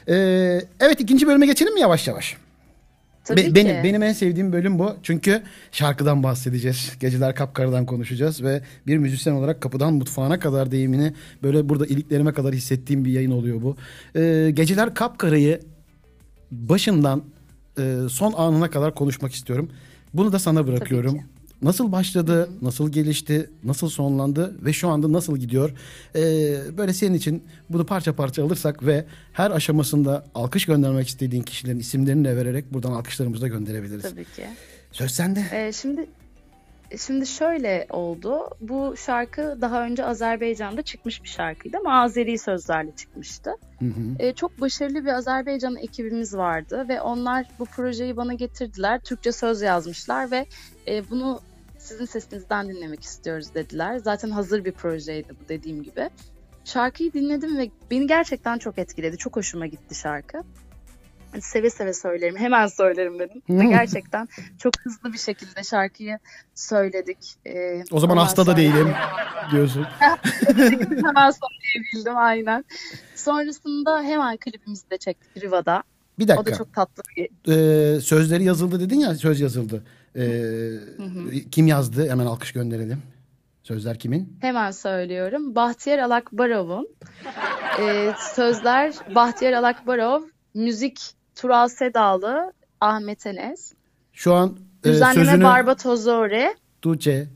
E, 0.09 0.15
evet 0.81 1.01
ikinci 1.01 1.27
bölüme 1.27 1.47
geçelim 1.47 1.75
mi 1.75 1.81
yavaş 1.81 2.09
yavaş? 2.09 2.37
Tabii 3.25 3.47
Be- 3.47 3.55
benim, 3.55 3.85
benim 3.85 4.03
en 4.03 4.13
sevdiğim 4.13 4.53
bölüm 4.53 4.79
bu. 4.79 4.97
Çünkü 5.03 5.43
şarkıdan 5.73 6.23
bahsedeceğiz. 6.23 6.93
Geceler 7.01 7.35
Kapkara'dan 7.35 7.87
konuşacağız 7.87 8.43
ve 8.43 8.63
bir 8.87 8.99
müzisyen 8.99 9.35
olarak 9.35 9.61
kapıdan 9.61 9.95
mutfağına 9.95 10.39
kadar 10.39 10.71
deyimini 10.71 11.13
böyle 11.43 11.69
burada 11.69 11.87
iliklerime 11.87 12.33
kadar 12.33 12.55
hissettiğim 12.55 13.05
bir 13.05 13.13
yayın 13.13 13.31
oluyor 13.31 13.63
bu. 13.63 13.77
Ee, 14.17 14.51
Geceler 14.55 14.95
Kapkara'yı 14.95 15.61
başından 16.51 17.23
e, 17.79 17.97
son 18.11 18.33
anına 18.33 18.71
kadar 18.71 18.95
konuşmak 18.95 19.33
istiyorum. 19.33 19.71
Bunu 20.15 20.33
da 20.33 20.39
sana 20.39 20.67
bırakıyorum. 20.67 21.21
Nasıl 21.63 21.93
başladı, 21.93 22.49
nasıl 22.63 22.93
gelişti, 22.93 23.51
nasıl 23.65 23.89
sonlandı 23.89 24.65
ve 24.65 24.73
şu 24.73 24.89
anda 24.89 25.13
nasıl 25.13 25.37
gidiyor? 25.37 25.71
Ee, 26.15 26.57
böyle 26.79 26.93
senin 26.93 27.15
için 27.15 27.43
bunu 27.71 27.87
parça 27.87 28.17
parça 28.17 28.45
alırsak 28.45 28.87
ve 28.87 29.05
her 29.33 29.51
aşamasında 29.51 30.25
alkış 30.35 30.67
göndermek 30.67 31.09
istediğin 31.09 31.43
kişilerin 31.43 31.79
isimlerini 31.79 32.25
de 32.25 32.37
vererek 32.37 32.73
buradan 32.73 32.93
alkışlarımızı 32.93 33.43
da 33.43 33.49
gönderebiliriz. 33.49 34.03
Tabii 34.03 34.25
ki. 34.25 34.47
Söz 34.93 35.11
sende. 35.11 35.45
Ee, 35.53 35.73
şimdi 35.73 36.07
şimdi 36.97 37.27
şöyle 37.27 37.87
oldu. 37.91 38.51
Bu 38.61 38.97
şarkı 38.97 39.59
daha 39.61 39.85
önce 39.85 40.05
Azerbaycan'da 40.05 40.83
çıkmış 40.83 41.23
bir 41.23 41.29
şarkıydı 41.29 41.77
ama 41.77 42.03
Azeri 42.03 42.39
sözlerle 42.39 42.97
çıkmıştı. 42.97 43.51
Hı 43.79 43.85
hı. 43.85 44.17
Ee, 44.19 44.33
çok 44.35 44.61
başarılı 44.61 45.05
bir 45.05 45.13
Azerbaycan 45.13 45.77
ekibimiz 45.77 46.37
vardı 46.37 46.87
ve 46.89 47.01
onlar 47.01 47.47
bu 47.59 47.65
projeyi 47.65 48.17
bana 48.17 48.35
getirdiler. 48.35 49.01
Türkçe 49.01 49.33
söz 49.33 49.63
yazmışlar 49.63 50.31
ve 50.31 50.47
e, 50.89 51.11
bunu 51.11 51.41
sizin 51.79 52.05
sesinizden 52.05 52.69
dinlemek 52.69 53.03
istiyoruz 53.03 53.55
dediler. 53.55 53.99
Zaten 53.99 54.31
hazır 54.31 54.65
bir 54.65 54.73
projeydi 54.73 55.29
bu 55.45 55.49
dediğim 55.49 55.83
gibi. 55.83 56.11
Şarkıyı 56.65 57.13
dinledim 57.13 57.59
ve 57.59 57.71
beni 57.91 58.07
gerçekten 58.07 58.59
çok 58.59 58.79
etkiledi. 58.79 59.17
Çok 59.17 59.37
hoşuma 59.37 59.67
gitti 59.67 59.95
şarkı. 59.95 60.43
Hani 61.33 61.43
seve 61.43 61.71
seve 61.71 61.93
söylerim. 61.95 62.37
Hemen 62.37 62.67
söylerim 62.67 63.19
dedim. 63.19 63.43
Ve 63.51 63.65
gerçekten 63.65 64.29
çok 64.59 64.75
hızlı 64.81 65.13
bir 65.13 65.19
şekilde 65.19 65.63
şarkıyı 65.65 66.19
söyledik. 66.55 67.19
Ee, 67.47 67.85
O 67.91 68.01
zaman 68.01 68.17
hasta 68.17 68.47
da 68.47 68.57
değilim 68.57 68.89
diyorsun. 69.53 69.87
hemen 70.01 71.31
söyleyebildim 71.31 72.17
aynen. 72.17 72.65
Sonrasında 73.15 74.03
hemen 74.03 74.37
klibimizi 74.37 74.91
de 74.91 74.99
çektik 74.99 75.43
Riva'da. 75.43 75.83
Bir 76.19 76.25
O 76.25 76.29
da 76.29 76.37
dakika. 76.37 76.57
çok 76.59 76.75
tatlı 76.75 77.03
bir 77.17 77.29
Ee, 77.97 78.01
sözleri 78.01 78.45
yazıldı 78.45 78.81
dedin 78.81 78.99
ya 79.01 79.15
söz 79.15 79.41
yazıldı. 79.41 79.85
Ee, 80.17 80.71
kim 81.51 81.67
yazdı? 81.67 82.09
Hemen 82.11 82.27
alkış 82.27 82.53
gönderelim. 82.53 83.03
Sözler 83.63 83.99
kimin? 83.99 84.39
Hemen 84.41 84.71
söylüyorum. 84.71 85.55
Bahtiyar 85.55 85.99
Alakbarov'un 85.99 86.89
e, 87.81 88.13
sözler 88.35 88.95
Bahtiyar 89.15 89.53
Alakbarov, 89.53 90.23
müzik 90.55 91.01
Tural 91.39 91.69
Sedalı, 91.69 92.53
Ahmet 92.81 93.27
Enes, 93.27 93.73
Şu 94.13 94.35
an 94.35 94.57
e, 94.85 94.89
düzenleme 94.89 95.25
sözünü 95.25 95.45
Barba 95.45 95.75
Tozore. 95.75 96.55
Tuğçe 96.83 97.29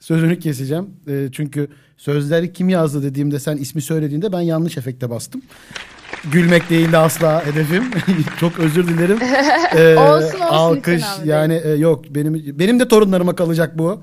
sözünü 0.00 0.38
keseceğim. 0.38 0.90
E, 1.08 1.28
çünkü 1.32 1.68
sözleri 1.96 2.52
kim 2.52 2.68
yazdı 2.68 3.02
dediğimde 3.02 3.38
sen 3.38 3.56
ismi 3.56 3.82
söylediğinde 3.82 4.32
ben 4.32 4.40
yanlış 4.40 4.78
efekte 4.78 5.10
bastım. 5.10 5.42
Gülmek 6.32 6.70
değildi 6.70 6.96
asla 6.96 7.46
hedefim. 7.46 7.84
Çok 8.40 8.58
özür 8.58 8.88
dilerim. 8.88 9.18
Ee, 9.76 9.96
Olsun, 9.98 10.26
olsun, 10.26 10.40
Alkış 10.40 11.04
yani 11.24 11.60
e, 11.64 11.68
yok 11.70 12.04
benim 12.10 12.58
benim 12.58 12.80
de 12.80 12.88
torunlarıma 12.88 13.36
kalacak 13.36 13.78
bu. 13.78 14.02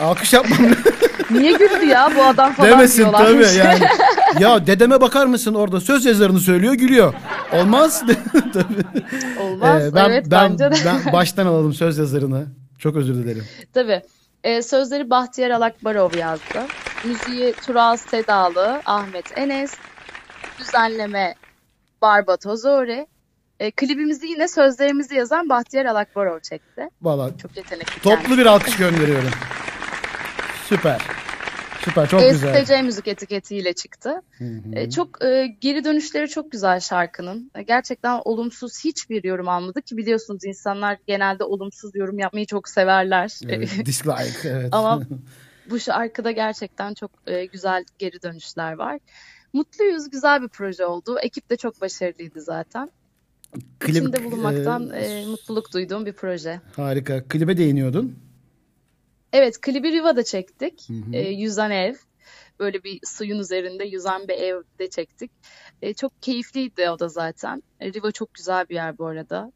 Alkış 0.00 0.32
yapmam 0.32 0.58
Niye 1.30 1.52
güldü 1.52 1.86
ya 1.86 2.10
bu 2.16 2.22
adam 2.22 2.52
falan 2.52 2.70
demesin 2.70 3.02
tabii 3.12 3.16
diyorlarmış. 3.18 3.56
yani. 3.64 3.84
Ya 4.40 4.66
dedeme 4.66 5.00
bakar 5.00 5.26
mısın 5.26 5.54
orada 5.54 5.80
söz 5.80 6.04
yazarını 6.04 6.40
söylüyor 6.40 6.74
gülüyor. 6.74 7.14
Olmaz. 7.52 8.02
tabii. 8.52 9.02
Olmaz. 9.40 9.82
Ee, 9.82 9.94
ben 9.94 10.10
evet 10.10 10.26
ben 10.30 10.50
bence 10.50 10.64
de. 10.64 10.74
ben 10.84 11.12
baştan 11.12 11.46
alalım 11.46 11.74
söz 11.74 11.98
yazarını. 11.98 12.46
Çok 12.78 12.96
özür 12.96 13.14
dilerim. 13.14 13.44
Tabii. 13.74 14.02
E, 14.44 14.62
sözleri 14.62 15.10
Bahtiyar 15.10 15.50
Alakbarov 15.50 16.16
yazdı. 16.16 16.66
Müziği 17.04 17.52
Tural 17.52 17.96
Sedalı, 17.96 18.80
Ahmet 18.86 19.38
Enes. 19.38 19.74
Düzenleme 20.58 21.34
Barba 22.02 22.36
Tozore. 22.36 23.06
E, 23.60 23.70
klibimizi 23.70 24.26
yine 24.26 24.48
sözlerimizi 24.48 25.14
yazan 25.14 25.48
Bahtiyar 25.48 25.84
Alakbarov 25.86 26.40
çekti. 26.40 26.88
Valla 27.02 27.30
Çok 27.42 27.56
yetenekli 27.56 28.02
toplu 28.02 28.38
bir 28.38 28.46
alkış 28.46 28.76
gönderiyorum. 28.76 29.30
Süper. 30.68 31.02
Süper 31.84 32.08
çok 32.08 32.20
güzel. 32.30 32.54
ESTC 32.54 32.82
müzik 32.82 33.08
etiketiyle 33.08 33.72
çıktı. 33.72 34.22
E, 34.72 34.90
çok 34.90 35.24
e, 35.24 35.56
geri 35.60 35.84
dönüşleri 35.84 36.28
çok 36.28 36.52
güzel 36.52 36.80
şarkının. 36.80 37.50
E, 37.54 37.62
gerçekten 37.62 38.20
olumsuz 38.24 38.84
hiçbir 38.84 39.24
yorum 39.24 39.48
almadı 39.48 39.82
ki 39.82 39.96
biliyorsunuz 39.96 40.44
insanlar 40.44 40.98
genelde 41.06 41.44
olumsuz 41.44 41.90
yorum 41.94 42.18
yapmayı 42.18 42.46
çok 42.46 42.68
severler. 42.68 43.38
Evet, 43.48 43.70
dislike 43.86 44.48
evet. 44.48 44.68
Ama 44.72 45.02
bu 45.70 45.80
şarkıda 45.80 46.30
gerçekten 46.30 46.94
çok 46.94 47.10
e, 47.26 47.44
güzel 47.44 47.84
geri 47.98 48.22
dönüşler 48.22 48.72
var. 48.72 48.98
Mutluyuz, 49.52 50.10
güzel 50.10 50.42
bir 50.42 50.48
proje 50.48 50.86
oldu. 50.86 51.18
Ekip 51.22 51.50
de 51.50 51.56
çok 51.56 51.80
başarılıydı 51.80 52.40
zaten. 52.40 52.90
Klip, 53.80 53.96
İçinde 53.96 54.24
bulunmaktan 54.24 54.90
e, 54.90 54.98
e, 54.98 55.26
mutluluk 55.26 55.72
duyduğum 55.72 56.06
bir 56.06 56.12
proje. 56.12 56.60
harika. 56.76 57.24
Klibe 57.28 57.56
değiniyordun. 57.56 58.27
Evet, 59.32 59.60
klibi 59.60 59.92
Riva'da 59.92 60.24
çektik. 60.24 60.88
E, 61.12 61.20
yüzen 61.20 61.70
ev. 61.70 61.94
Böyle 62.58 62.84
bir 62.84 63.00
suyun 63.04 63.38
üzerinde 63.38 63.84
yüzen 63.84 64.28
bir 64.28 64.34
evde 64.34 64.90
çektik. 64.90 65.30
E, 65.82 65.94
çok 65.94 66.22
keyifliydi 66.22 66.90
o 66.90 66.98
da 66.98 67.08
zaten. 67.08 67.62
E, 67.80 67.92
Riva 67.92 68.12
çok 68.12 68.34
güzel 68.34 68.68
bir 68.68 68.74
yer 68.74 68.98
bu 68.98 69.06
arada. 69.06 69.52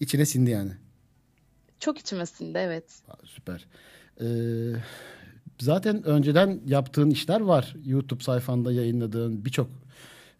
İçine 0.00 0.26
sindi 0.26 0.50
yani. 0.50 0.72
Çok 1.80 1.98
içime 1.98 2.26
sindi, 2.26 2.58
evet. 2.58 2.84
Aa, 3.08 3.26
Süper. 3.26 3.66
Ee, 4.20 4.26
zaten 5.60 6.02
önceden 6.02 6.60
yaptığın 6.66 7.10
işler 7.10 7.40
var. 7.40 7.76
YouTube 7.84 8.22
sayfanda 8.22 8.72
yayınladığın 8.72 9.44
birçok 9.44 9.70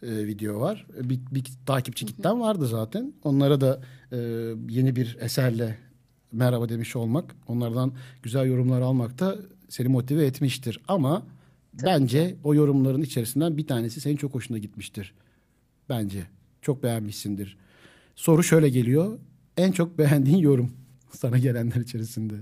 e, 0.03 0.27
video 0.27 0.61
var. 0.61 0.87
Bir, 1.01 1.21
bir 1.31 1.45
takipçi 1.67 2.07
kitlen 2.07 2.41
vardı 2.41 2.67
zaten. 2.67 3.13
Onlara 3.25 3.61
da 3.61 3.81
e, 4.13 4.17
yeni 4.69 4.97
bir 4.97 5.17
eserle 5.21 5.79
merhaba 6.33 6.69
demiş 6.69 6.97
olmak, 6.97 7.37
onlardan 7.49 7.93
güzel 8.23 8.47
yorumlar 8.47 8.81
almak 8.81 9.19
da 9.19 9.37
seni 9.69 9.89
motive 9.89 10.27
etmiştir. 10.27 10.81
Ama 10.89 11.23
bence 11.83 12.37
o 12.45 12.55
yorumların 12.55 13.03
içerisinden 13.03 13.57
bir 13.57 13.67
tanesi 13.67 14.01
senin 14.01 14.17
çok 14.17 14.35
hoşuna 14.35 14.59
gitmiştir. 14.59 15.15
Bence. 15.89 16.27
Çok 16.63 16.83
beğenmişsindir. 16.83 17.57
Soru 18.17 18.43
şöyle 18.43 18.69
geliyor. 18.69 19.19
En 19.57 19.73
çok 19.73 19.99
beğendiğin 19.99 20.39
yorum 20.39 20.73
sana 21.11 21.39
gelenler 21.39 21.77
içerisinde. 21.81 22.35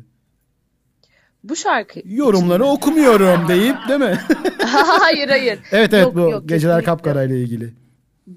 Bu 1.44 1.56
şarkı... 1.56 2.00
Yorumları 2.04 2.64
okumuyorum 2.64 3.48
deyip 3.48 3.76
değil 3.88 4.00
mi? 4.00 4.18
hayır 5.00 5.28
hayır. 5.28 5.58
evet 5.72 5.94
evet 5.94 6.04
Yok, 6.04 6.14
bu 6.14 6.20
yok, 6.20 6.48
Geceler 6.48 6.60
kesinlikle. 6.60 6.84
Kapkara 6.84 7.22
ile 7.22 7.42
ilgili. 7.42 7.72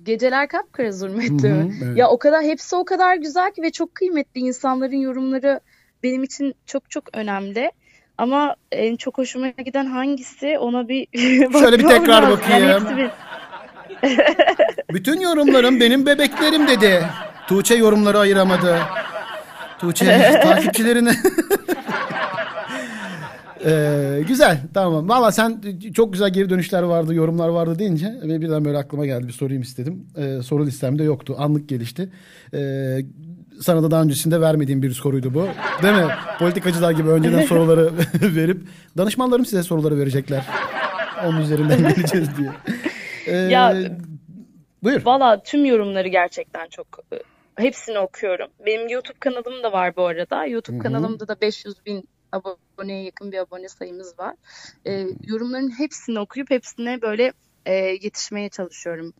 Geceler 0.03 0.47
kapkara 0.47 0.91
zulmetli 0.91 1.49
Hı 1.49 1.53
hı, 1.53 1.55
mi? 1.65 1.73
evet. 1.83 1.97
Ya 1.97 2.09
o 2.09 2.17
kadar 2.19 2.43
hepsi 2.43 2.75
o 2.75 2.85
kadar 2.85 3.15
güzel 3.15 3.51
ki 3.53 3.61
ve 3.61 3.71
çok 3.71 3.95
kıymetli 3.95 4.41
insanların 4.41 4.95
yorumları 4.95 5.59
benim 6.03 6.23
için 6.23 6.53
çok 6.65 6.89
çok 6.89 7.03
önemli. 7.17 7.71
Ama 8.17 8.55
en 8.71 8.95
çok 8.95 9.17
hoşuma 9.17 9.47
giden 9.49 9.85
hangisi 9.85 10.57
ona 10.59 10.87
bir 10.87 11.07
Şöyle 11.59 11.79
bir 11.79 11.87
tekrar 11.87 12.21
lazım. 12.23 12.39
Yani 12.51 12.63
bakayım. 12.67 12.83
hepsi 12.85 12.97
bir- 12.97 13.11
Bütün 14.93 15.19
yorumlarım 15.21 15.79
benim 15.79 16.05
bebeklerim 16.05 16.67
dedi. 16.67 17.03
Tuğçe 17.47 17.75
yorumları 17.75 18.19
ayıramadı. 18.19 18.79
Tuğçe 19.79 20.05
takipçilerine. 20.43 21.11
Ee, 23.65 24.23
güzel 24.27 24.57
tamam. 24.73 25.09
Valla 25.09 25.31
sen 25.31 25.61
çok 25.93 26.13
güzel 26.13 26.29
geri 26.33 26.49
dönüşler 26.49 26.83
vardı, 26.83 27.13
yorumlar 27.13 27.49
vardı 27.49 27.79
deyince 27.79 28.13
ve 28.23 28.41
birden 28.41 28.65
böyle 28.65 28.77
aklıma 28.77 29.05
geldi 29.05 29.27
bir 29.27 29.33
sorayım 29.33 29.61
istedim. 29.61 30.07
Ee, 30.17 30.41
soru 30.43 30.65
listemde 30.65 31.03
yoktu. 31.03 31.35
Anlık 31.37 31.69
gelişti. 31.69 32.09
Ee, 32.53 32.97
sana 33.61 33.83
da 33.83 33.91
daha 33.91 34.01
öncesinde 34.03 34.41
vermediğim 34.41 34.81
bir 34.81 34.91
soruydu 34.91 35.33
bu. 35.33 35.47
Değil 35.83 35.93
mi? 35.93 36.07
Politikacılar 36.39 36.91
gibi 36.91 37.09
önceden 37.09 37.41
soruları 37.41 37.91
verip 38.21 38.61
danışmanlarım 38.97 39.45
size 39.45 39.63
soruları 39.63 39.97
verecekler. 39.97 40.45
Onun 41.25 41.41
üzerinden 41.41 41.77
geleceğiz 41.95 42.29
diye. 42.37 42.51
Ee, 43.27 43.35
Ya, 43.37 43.75
buyur. 44.83 45.05
Valla 45.05 45.43
tüm 45.43 45.65
yorumları 45.65 46.07
gerçekten 46.07 46.67
çok 46.69 46.87
e, 47.13 47.17
hepsini 47.55 47.99
okuyorum. 47.99 48.47
Benim 48.65 48.89
YouTube 48.89 49.17
kanalım 49.19 49.63
da 49.63 49.71
var 49.71 49.95
bu 49.95 50.05
arada. 50.05 50.45
YouTube 50.45 50.79
kanalımda 50.79 51.27
da 51.27 51.41
500 51.41 51.75
bin 51.85 52.09
aboneye 52.33 53.03
yakın 53.03 53.31
bir 53.31 53.37
abone 53.37 53.69
sayımız 53.69 54.19
var. 54.19 54.35
E, 54.87 55.07
yorumların 55.27 55.79
hepsini 55.79 56.19
okuyup 56.19 56.49
hepsine 56.49 57.01
böyle 57.01 57.33
e, 57.65 57.73
yetişmeye 57.73 58.49
çalışıyorum. 58.49 59.13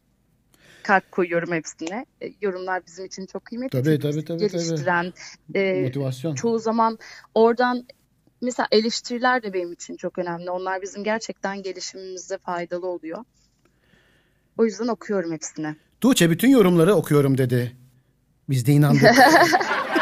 Kalp 0.84 1.12
koyuyorum 1.12 1.52
hepsine. 1.52 2.06
E, 2.21 2.28
yorumlar 2.41 2.86
bizim 2.88 3.06
için 3.06 3.26
çok 3.26 3.45
kıymetli. 3.45 3.84
Tabii, 3.84 3.99
tabii, 3.99 4.26
tabii, 4.26 4.26
tabii. 4.26 4.39
geliştiren, 4.52 5.13
e, 5.56 5.82
Motivasyon. 5.82 6.36
çoğu 6.36 6.60
zaman 6.60 6.97
oradan 7.34 7.88
mesela 8.41 8.67
eleştiriler 8.71 9.43
de 9.43 9.54
benim 9.54 9.71
için 9.71 9.97
çok 9.97 10.17
önemli. 10.17 10.52
Onlar 10.52 10.82
bizim 10.82 11.04
gerçekten 11.04 11.63
gelişimimize 11.63 12.38
faydalı 12.38 12.88
oluyor. 12.88 13.23
O 14.58 14.65
yüzden 14.65 14.88
okuyorum 14.88 15.32
hepsini. 15.32 15.76
Tuğçe 16.02 16.30
bütün 16.30 16.49
yorumları 16.49 16.93
okuyorum 16.95 17.38
dedi. 17.38 17.78
Biz 18.49 18.65
de 18.65 18.71
inandık. 18.71 19.02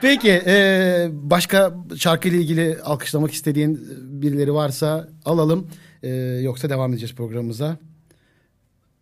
Peki 0.00 0.30
e, 0.46 1.08
başka 1.12 1.74
şarkıyla 1.96 2.38
ilgili 2.38 2.78
alkışlamak 2.84 3.32
istediğin 3.32 3.88
birileri 4.22 4.54
varsa 4.54 5.08
alalım. 5.24 5.66
E, 6.02 6.08
yoksa 6.42 6.70
devam 6.70 6.92
edeceğiz 6.92 7.14
programımıza. 7.14 7.76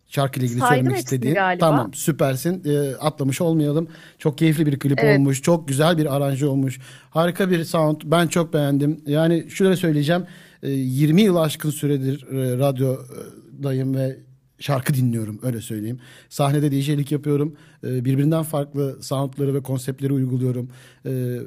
Şarkıyla 0.07 0.45
ilgili 0.45 0.59
Saydım 0.59 0.75
söylemek 0.75 0.97
istediğin. 0.97 1.33
galiba. 1.33 1.59
Tamam 1.65 1.93
süpersin. 1.93 2.63
E, 2.65 2.95
atlamış 2.95 3.41
olmayalım. 3.41 3.87
Çok 4.17 4.37
keyifli 4.37 4.65
bir 4.65 4.79
klip 4.79 4.99
Evet. 5.03 5.19
olmuş. 5.19 5.41
Çok 5.41 5.67
güzel 5.67 5.97
bir 5.97 6.15
aranje 6.15 6.45
olmuş. 6.45 6.79
Harika 7.09 7.51
bir 7.51 7.63
sound. 7.63 8.01
Ben 8.05 8.27
çok 8.27 8.53
beğendim. 8.53 9.01
Yani 9.07 9.45
şöyle 9.49 9.75
söyleyeceğim. 9.75 10.23
E, 10.63 10.69
20 10.71 11.21
yıl 11.21 11.35
aşkın 11.35 11.69
süredir 11.69 12.27
e, 12.31 12.57
radyodayım 12.57 13.95
ve 13.95 14.17
şarkı 14.65 14.93
dinliyorum 14.93 15.39
öyle 15.43 15.61
söyleyeyim. 15.61 15.99
Sahnede 16.29 16.71
DJ'lik 16.71 17.11
yapıyorum. 17.11 17.55
E, 17.83 18.05
birbirinden 18.05 18.43
farklı 18.43 18.97
soundları 19.01 19.53
ve 19.53 19.63
konseptleri 19.63 20.13
uyguluyorum. 20.13 20.69
E, 21.05 21.39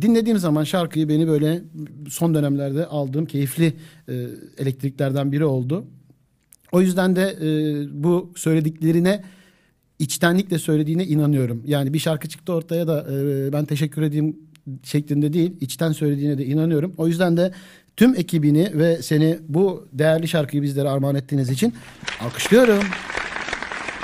dinlediğim 0.00 0.38
zaman 0.38 0.64
şarkıyı 0.64 1.08
beni 1.08 1.28
böyle 1.28 1.62
son 2.08 2.34
dönemlerde 2.34 2.86
aldığım 2.86 3.26
keyifli 3.26 3.72
e, 4.08 4.26
elektriklerden 4.58 5.32
biri 5.32 5.44
oldu. 5.44 5.84
O 6.72 6.80
yüzden 6.80 7.16
de 7.16 7.36
e, 7.42 7.48
bu 8.04 8.32
söylediklerine 8.36 9.24
içtenlikle 9.98 10.58
söylediğine 10.58 11.06
inanıyorum. 11.06 11.62
Yani 11.66 11.94
bir 11.94 11.98
şarkı 11.98 12.28
çıktı 12.28 12.52
ortaya 12.52 12.86
da 12.86 13.06
e, 13.12 13.52
ben 13.52 13.64
teşekkür 13.64 14.02
edeyim 14.02 14.36
şeklinde 14.82 15.32
değil, 15.32 15.56
içten 15.60 15.92
söylediğine 15.92 16.38
de 16.38 16.46
inanıyorum. 16.46 16.94
O 16.96 17.08
yüzden 17.08 17.36
de 17.36 17.52
tüm 17.98 18.14
ekibini 18.14 18.70
ve 18.74 19.02
seni 19.02 19.38
bu 19.48 19.88
değerli 19.92 20.28
şarkıyı 20.28 20.62
bizlere 20.62 20.88
armağan 20.88 21.14
ettiğiniz 21.14 21.50
için 21.50 21.74
alkışlıyorum. 22.20 22.84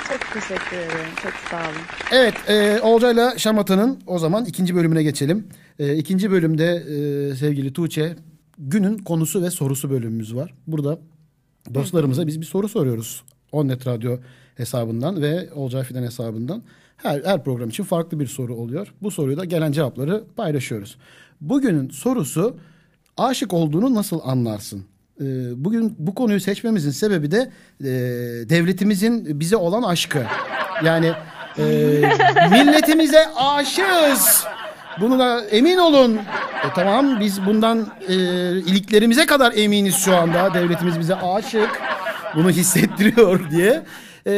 Çok 0.09 0.33
teşekkür 0.33 0.77
ederim. 0.77 1.09
Çok 1.23 1.33
sağ 1.51 1.57
olun. 1.57 1.81
Evet, 2.11 2.33
e, 2.49 2.81
Olcay'la 2.81 3.37
Şamata'nın 3.37 3.99
o 4.07 4.19
zaman 4.19 4.45
ikinci 4.45 4.75
bölümüne 4.75 5.03
geçelim. 5.03 5.47
E, 5.79 5.95
ikinci 5.95 6.31
bölümde 6.31 6.75
e, 6.75 7.35
sevgili 7.35 7.73
Tuğçe, 7.73 8.15
günün 8.57 8.97
konusu 8.97 9.41
ve 9.41 9.51
sorusu 9.51 9.89
bölümümüz 9.89 10.35
var. 10.35 10.53
Burada 10.67 10.99
dostlarımıza 11.73 12.27
biz 12.27 12.41
bir 12.41 12.45
soru 12.45 12.69
soruyoruz. 12.69 13.23
Onnet 13.51 13.87
Radyo 13.87 14.17
hesabından 14.55 15.21
ve 15.21 15.49
Olcay 15.53 15.83
Fidan 15.83 16.03
hesabından. 16.03 16.63
Her, 16.97 17.21
her 17.23 17.43
program 17.43 17.69
için 17.69 17.83
farklı 17.83 18.19
bir 18.19 18.27
soru 18.27 18.55
oluyor. 18.55 18.93
Bu 19.01 19.11
soruyu 19.11 19.37
da 19.37 19.45
gelen 19.45 19.71
cevapları 19.71 20.23
paylaşıyoruz. 20.35 20.97
Bugünün 21.41 21.89
sorusu 21.89 22.57
aşık 23.17 23.53
olduğunu 23.53 23.95
nasıl 23.95 24.19
anlarsın? 24.23 24.85
Ee, 25.21 25.23
bugün 25.65 25.95
bu 25.99 26.15
konuyu 26.15 26.39
seçmemizin 26.39 26.91
sebebi 26.91 27.31
de 27.31 27.51
e, 27.79 27.85
devletimizin 28.49 29.39
bize 29.39 29.55
olan 29.57 29.83
aşkı. 29.83 30.23
Yani 30.83 31.11
e, 31.57 31.63
milletimize 32.51 33.27
aşığız. 33.35 34.43
Bunu 35.01 35.19
da 35.19 35.45
emin 35.45 35.77
olun. 35.77 36.15
E, 36.15 36.73
tamam 36.75 37.19
biz 37.19 37.45
bundan 37.45 37.87
e, 38.07 38.13
iliklerimize 38.59 39.25
kadar 39.25 39.53
eminiz 39.55 39.95
şu 39.95 40.15
anda. 40.15 40.53
Devletimiz 40.53 40.99
bize 40.99 41.15
aşık. 41.15 41.81
Bunu 42.35 42.49
hissettiriyor 42.49 43.39
diye. 43.51 43.83
E, 44.27 44.31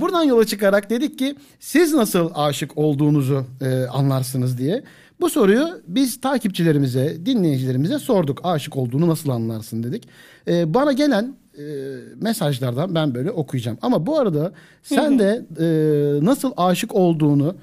buradan 0.00 0.22
yola 0.22 0.44
çıkarak 0.46 0.90
dedik 0.90 1.18
ki 1.18 1.36
siz 1.60 1.94
nasıl 1.94 2.30
aşık 2.34 2.78
olduğunuzu 2.78 3.46
e, 3.60 3.86
anlarsınız 3.86 4.58
diye. 4.58 4.82
Bu 5.24 5.30
soruyu 5.30 5.68
biz 5.86 6.20
takipçilerimize, 6.20 7.26
dinleyicilerimize 7.26 7.98
sorduk. 7.98 8.40
Aşık 8.44 8.76
olduğunu 8.76 9.08
nasıl 9.08 9.30
anlarsın 9.30 9.82
dedik. 9.82 10.08
E, 10.48 10.74
bana 10.74 10.92
gelen 10.92 11.34
e, 11.58 11.62
mesajlardan 12.20 12.94
ben 12.94 13.14
böyle 13.14 13.30
okuyacağım. 13.30 13.78
Ama 13.82 14.06
bu 14.06 14.18
arada 14.18 14.52
sen 14.82 15.18
de 15.18 15.44
e, 15.60 15.66
nasıl 16.24 16.52
aşık 16.56 16.94
olduğunu 16.94 17.56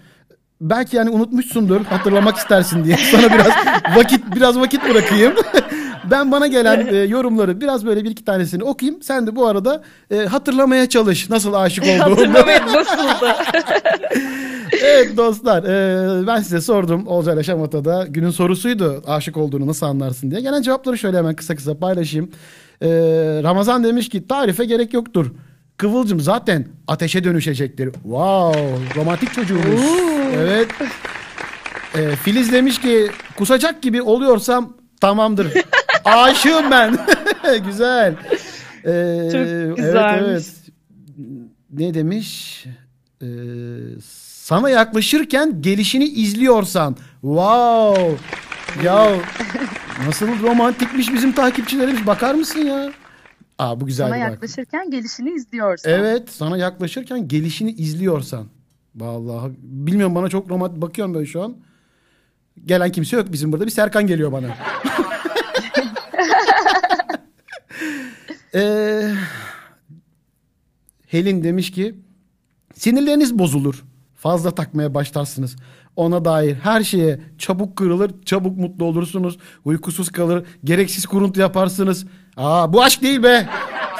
belki 0.61 0.95
yani 0.95 1.09
unutmuşsundur 1.09 1.85
hatırlamak 1.85 2.37
istersin 2.37 2.83
diye 2.83 2.97
sana 3.11 3.33
biraz 3.33 3.53
vakit 3.95 4.35
biraz 4.35 4.59
vakit 4.59 4.89
bırakayım. 4.89 5.33
ben 6.11 6.31
bana 6.31 6.47
gelen 6.47 6.87
e, 6.87 6.95
yorumları 6.95 7.61
biraz 7.61 7.85
böyle 7.85 8.03
bir 8.03 8.11
iki 8.11 8.25
tanesini 8.25 8.63
okuyayım. 8.63 9.01
Sen 9.01 9.27
de 9.27 9.35
bu 9.35 9.47
arada 9.47 9.83
e, 10.11 10.17
hatırlamaya 10.17 10.89
çalış 10.89 11.29
nasıl 11.29 11.53
aşık 11.53 11.83
olduğunu. 11.83 11.99
Hatırlamayın 11.99 12.61
nasıldı? 12.73 13.35
Evet 14.71 15.17
dostlar 15.17 15.63
e, 15.63 16.27
ben 16.27 16.39
size 16.41 16.61
sordum 16.61 17.07
Olcay 17.07 17.35
ile 17.35 17.43
Şamata'da 17.43 18.05
günün 18.09 18.29
sorusuydu 18.29 19.03
aşık 19.07 19.37
olduğunu 19.37 19.67
nasıl 19.67 19.85
anlarsın 19.85 20.31
diye. 20.31 20.41
Gelen 20.41 20.61
cevapları 20.61 20.97
şöyle 20.97 21.17
hemen 21.17 21.35
kısa 21.35 21.55
kısa 21.55 21.77
paylaşayım. 21.79 22.31
E, 22.81 22.89
Ramazan 23.43 23.83
demiş 23.83 24.09
ki 24.09 24.27
tarife 24.27 24.65
gerek 24.65 24.93
yoktur. 24.93 25.31
Kıvılcım 25.77 26.19
zaten 26.19 26.67
ateşe 26.87 27.23
dönüşecektir. 27.23 27.93
Wow 27.93 28.61
romantik 28.95 29.33
çocuğumuz. 29.33 29.81
Evet. 30.35 30.67
E, 31.95 32.15
Filiz 32.15 32.51
demiş 32.51 32.81
ki 32.81 33.07
kusacak 33.37 33.81
gibi 33.81 34.01
oluyorsam 34.01 34.77
tamamdır. 35.01 35.47
Aşığım 36.05 36.71
ben. 36.71 36.97
Güzel. 37.65 38.15
E, 38.85 39.29
Çok 39.31 39.77
güzelmiş. 39.77 40.21
Evet, 40.21 40.25
evet. 40.27 40.47
Ne 41.73 41.93
demiş? 41.93 42.65
Ee, 43.21 43.25
sana 44.51 44.69
yaklaşırken 44.69 45.61
gelişini 45.61 46.05
izliyorsan. 46.05 46.95
Wow. 47.21 48.17
Ya 48.83 49.07
nasıl 50.07 50.27
romantikmiş 50.41 51.13
bizim 51.13 51.31
takipçilerimiz. 51.31 52.07
Bakar 52.07 52.35
mısın 52.35 52.59
ya? 52.59 52.93
Aa 53.59 53.81
bu 53.81 53.85
güzel 53.85 54.09
Sana 54.09 54.15
bak. 54.15 54.31
yaklaşırken 54.31 54.89
gelişini 54.91 55.29
izliyorsun. 55.29 55.89
Evet 55.89 56.29
sana 56.29 56.57
yaklaşırken 56.57 57.27
gelişini 57.27 57.71
izliyorsan. 57.71 58.47
Vallahi 58.95 59.51
bilmiyorum 59.61 60.15
bana 60.15 60.29
çok 60.29 60.49
romantik 60.49 60.81
bakıyorum 60.81 61.15
ben 61.15 61.23
şu 61.23 61.43
an. 61.43 61.55
Gelen 62.65 62.91
kimse 62.91 63.17
yok 63.17 63.31
bizim 63.31 63.51
burada. 63.51 63.65
Bir 63.65 63.71
Serkan 63.71 64.07
geliyor 64.07 64.31
bana. 64.31 64.47
Ee, 68.55 69.11
Helin 71.07 71.43
demiş 71.43 71.71
ki 71.71 71.95
sinirleriniz 72.75 73.39
bozulur. 73.39 73.83
Fazla 74.21 74.51
takmaya 74.55 74.93
başlarsınız. 74.93 75.55
Ona 75.95 76.25
dair 76.25 76.55
her 76.55 76.83
şeye 76.83 77.19
çabuk 77.37 77.75
kırılır, 77.77 78.11
çabuk 78.25 78.57
mutlu 78.57 78.85
olursunuz. 78.85 79.37
Uykusuz 79.65 80.11
kalır, 80.11 80.45
gereksiz 80.63 81.05
kuruntu 81.05 81.41
yaparsınız. 81.41 82.05
Aa 82.37 82.73
bu 82.73 82.83
aşk 82.83 83.01
değil 83.01 83.23
be. 83.23 83.49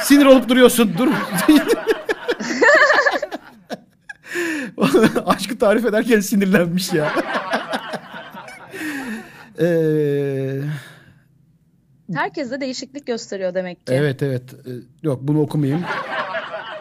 Sinir 0.03 0.25
olup 0.25 0.49
duruyorsun. 0.49 0.91
Dur. 0.97 1.07
Aşkı 5.25 5.57
tarif 5.57 5.85
ederken 5.85 6.19
sinirlenmiş 6.19 6.93
ya. 6.93 7.13
Ee, 9.61 10.59
Herkes 12.13 12.51
de 12.51 12.61
değişiklik 12.61 13.07
gösteriyor 13.07 13.53
demek 13.53 13.87
ki. 13.87 13.93
Evet 13.93 14.23
evet. 14.23 14.53
Ee, 14.53 14.69
Yok 15.03 15.19
bunu 15.21 15.41
okumayayım. 15.41 15.83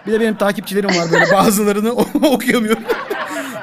Bir 0.07 0.13
de 0.13 0.21
benim 0.21 0.35
takipçilerim 0.37 0.89
var 0.91 1.13
böyle 1.13 1.25
bazılarını 1.33 1.93
okuyamıyorum. 2.33 2.83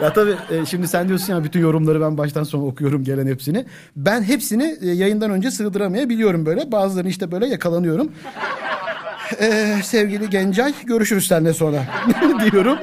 Ya 0.02 0.14
tabii 0.14 0.36
e, 0.52 0.66
şimdi 0.66 0.88
sen 0.88 1.08
diyorsun 1.08 1.34
ya 1.34 1.44
bütün 1.44 1.60
yorumları 1.60 2.02
ben 2.02 2.18
baştan 2.18 2.44
sona 2.44 2.66
okuyorum 2.66 3.04
gelen 3.04 3.28
hepsini. 3.28 3.66
Ben 3.96 4.24
hepsini 4.24 4.78
e, 4.82 4.88
yayından 4.92 5.32
önce 5.32 5.52
sığdıramayabiliyorum 5.52 6.46
böyle. 6.46 6.72
Bazılarını 6.72 7.10
işte 7.10 7.32
böyle 7.32 7.48
yakalanıyorum. 7.48 8.12
Ee, 9.42 9.76
sevgili 9.84 10.30
Gencay 10.30 10.74
görüşürüz 10.86 11.28
seninle 11.28 11.54
sonra 11.54 11.84
diyorum. 12.52 12.78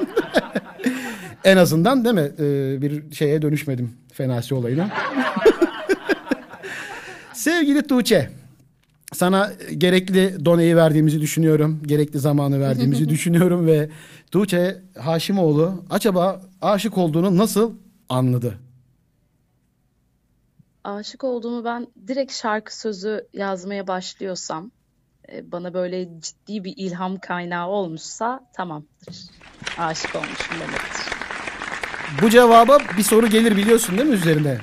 en 1.43 1.57
azından 1.57 2.05
değil 2.05 2.15
mi 2.15 2.31
Ee, 2.39 2.81
bir 2.81 3.11
şeye 3.11 3.41
dönüşmedim 3.41 3.91
fenasi 4.13 4.55
olayına. 4.55 4.89
sevgili 7.33 7.81
Tuğçe. 7.87 8.29
Sana 9.15 9.51
gerekli 9.77 10.45
doneyi 10.45 10.75
verdiğimizi 10.75 11.21
düşünüyorum. 11.21 11.81
Gerekli 11.85 12.19
zamanı 12.19 12.59
verdiğimizi 12.59 13.09
düşünüyorum 13.09 13.67
ve 13.67 13.89
Tuğçe 14.31 14.81
Haşimoğlu 14.99 15.83
acaba 15.89 16.41
aşık 16.61 16.97
olduğunu 16.97 17.37
nasıl 17.37 17.73
anladı? 18.09 18.59
Aşık 20.83 21.23
olduğumu 21.23 21.65
ben 21.65 21.87
direkt 22.07 22.33
şarkı 22.33 22.77
sözü 22.79 23.27
yazmaya 23.33 23.87
başlıyorsam, 23.87 24.71
e, 25.31 25.51
bana 25.51 25.73
böyle 25.73 26.09
ciddi 26.21 26.63
bir 26.63 26.73
ilham 26.77 27.19
kaynağı 27.19 27.67
olmuşsa 27.67 28.39
tamamdır. 28.53 29.15
Aşık 29.77 30.15
olmuşum 30.15 30.55
demektir. 30.59 31.05
Bu 32.21 32.29
cevaba 32.29 32.77
bir 32.97 33.03
soru 33.03 33.27
gelir 33.27 33.57
biliyorsun 33.57 33.97
değil 33.97 34.09
mi 34.09 34.15
üzerine? 34.15 34.57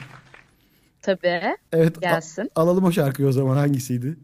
Tabii. 1.03 1.57
Evet. 1.73 2.01
Gelsin. 2.01 2.51
alalım 2.55 2.85
o 2.85 2.93
şarkıyı 2.93 3.29
o 3.29 3.33
zaman 3.33 3.57
hangisiydi? 3.57 4.17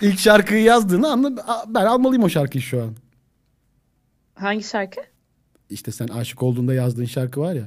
İlk 0.00 0.18
şarkıyı 0.20 0.62
yazdığını 0.62 1.10
anla 1.12 1.30
ben 1.68 1.84
almalıyım 1.86 2.22
o 2.24 2.28
şarkıyı 2.28 2.62
şu 2.62 2.82
an. 2.82 2.94
Hangi 4.34 4.62
şarkı? 4.64 5.00
İşte 5.70 5.92
sen 5.92 6.08
aşık 6.08 6.42
olduğunda 6.42 6.74
yazdığın 6.74 7.04
şarkı 7.04 7.40
var 7.40 7.52
ya. 7.54 7.64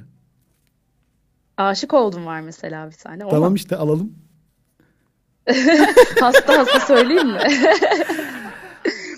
Aşık 1.58 1.94
oldum 1.94 2.26
var 2.26 2.42
mesela 2.42 2.88
bir 2.88 2.96
tane. 2.96 3.30
Tamam 3.30 3.50
mu? 3.52 3.56
işte 3.56 3.76
alalım. 3.76 4.14
Hasta 6.20 6.58
hasta 6.58 6.80
söyleyeyim 6.80 7.28
mi? 7.28 7.40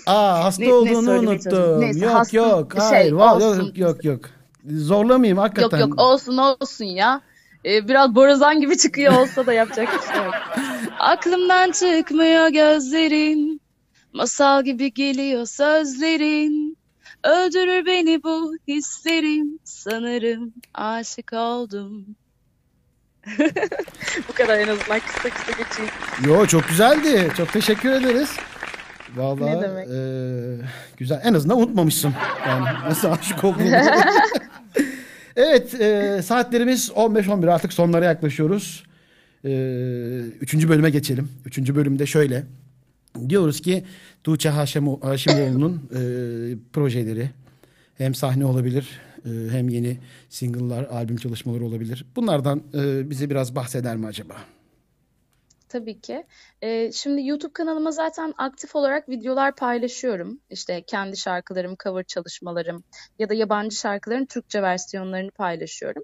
Aa 0.06 0.44
hasta 0.44 0.62
Ne- 0.62 0.68
ne 0.68 0.72
olduğunu 0.72 1.06
çalıştım? 1.24 1.26
unuttum. 1.28 1.80
Neyse, 1.80 1.98
yok 2.04 2.14
hasta 2.14 2.36
yok 2.36 2.72
şey 2.72 2.80
hayır 2.82 3.12
olsun. 3.12 3.64
yok 3.64 3.78
yok 3.78 4.04
yok. 4.04 4.20
Zorlamayayım 4.70 5.36
Yok 5.36 5.44
hakikaten. 5.46 5.78
yok 5.78 6.00
olsun 6.00 6.36
olsun 6.36 6.84
ya. 6.84 7.20
Ee, 7.64 7.88
biraz 7.88 8.14
borazan 8.14 8.60
gibi 8.60 8.78
çıkıyor 8.78 9.12
olsa 9.14 9.46
da 9.46 9.52
yapacak 9.52 9.88
bir 9.94 10.12
şey 10.14 10.24
yok. 10.24 10.34
Aklımdan 10.98 11.70
çıkmıyor 11.70 12.48
gözlerin. 12.48 13.60
Masal 14.12 14.64
gibi 14.64 14.92
geliyor 14.94 15.46
sözlerin. 15.46 16.76
Öldürür 17.24 17.86
beni 17.86 18.22
bu 18.22 18.54
hislerim. 18.68 19.58
Sanırım 19.64 20.52
aşık 20.74 21.32
oldum. 21.32 22.06
Bu 24.28 24.32
kadar 24.32 24.58
en 24.58 24.68
azından 24.68 25.00
kısa 25.00 25.30
kısa 25.30 25.52
geçeyim. 25.62 25.90
Yo 26.24 26.46
çok 26.46 26.68
güzeldi. 26.68 27.32
Çok 27.36 27.52
teşekkür 27.52 27.90
ederiz. 27.92 28.30
Vallahi 29.16 29.56
Ne 29.56 29.62
demek? 29.62 29.88
eee, 29.88 30.66
güzel. 30.96 31.20
En 31.24 31.34
azından 31.34 31.58
unutmamışsın. 31.58 32.14
Yani 32.48 32.64
nasıl 32.88 33.10
aşık 33.12 33.44
olduğunu. 33.44 33.76
evet 35.36 35.74
eee, 35.80 36.22
saatlerimiz 36.22 36.90
15-11 36.90 37.48
artık 37.50 37.72
sonlara 37.72 38.04
yaklaşıyoruz. 38.04 38.84
Eee, 39.44 40.18
üçüncü 40.40 40.68
bölüme 40.68 40.90
geçelim. 40.90 41.28
Üçüncü 41.46 41.74
bölümde 41.76 42.06
şöyle. 42.06 42.44
Diyoruz 43.28 43.60
ki 43.60 43.84
Tuğçe 44.24 44.48
Haşimo, 44.48 45.00
Haşimoğlu'nun 45.02 45.72
eee, 45.94 46.58
projeleri 46.72 47.30
hem 47.94 48.14
sahne 48.14 48.44
olabilir 48.44 48.88
eee, 49.26 49.32
hem 49.50 49.68
yeni 49.68 49.98
single'lar, 50.28 50.84
albüm 50.84 51.16
çalışmaları 51.16 51.64
olabilir. 51.64 52.04
Bunlardan 52.16 52.62
eee, 52.74 53.10
bize 53.10 53.30
biraz 53.30 53.56
bahseder 53.56 53.96
mi 53.96 54.06
acaba? 54.06 54.34
Tabii 55.72 56.00
ki. 56.00 56.26
Ee, 56.62 56.92
şimdi 56.92 57.26
YouTube 57.26 57.52
kanalıma 57.52 57.90
zaten 57.90 58.34
aktif 58.38 58.76
olarak 58.76 59.08
videolar 59.08 59.54
paylaşıyorum. 59.56 60.40
İşte 60.50 60.82
kendi 60.82 61.16
şarkılarım, 61.16 61.76
cover 61.82 62.04
çalışmalarım 62.04 62.84
ya 63.18 63.28
da 63.28 63.34
yabancı 63.34 63.76
şarkıların 63.76 64.26
Türkçe 64.26 64.62
versiyonlarını 64.62 65.30
paylaşıyorum. 65.30 66.02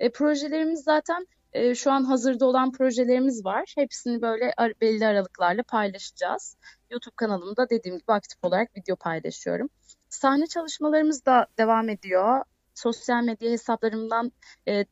E, 0.00 0.12
projelerimiz 0.12 0.82
zaten 0.84 1.26
e, 1.52 1.74
şu 1.74 1.92
an 1.92 2.04
hazırda 2.04 2.46
olan 2.46 2.72
projelerimiz 2.72 3.44
var. 3.44 3.72
Hepsini 3.76 4.22
böyle 4.22 4.52
ar- 4.56 4.80
belli 4.80 5.06
aralıklarla 5.06 5.62
paylaşacağız. 5.62 6.56
YouTube 6.90 7.14
kanalımda 7.16 7.70
dediğim 7.70 7.98
gibi 7.98 8.12
aktif 8.12 8.44
olarak 8.44 8.76
video 8.76 8.96
paylaşıyorum. 8.96 9.68
Sahne 10.08 10.46
çalışmalarımız 10.46 11.26
da 11.26 11.46
devam 11.58 11.88
ediyor. 11.88 12.44
Sosyal 12.74 13.22
medya 13.24 13.50
hesaplarımdan 13.50 14.32
e, 14.68 14.84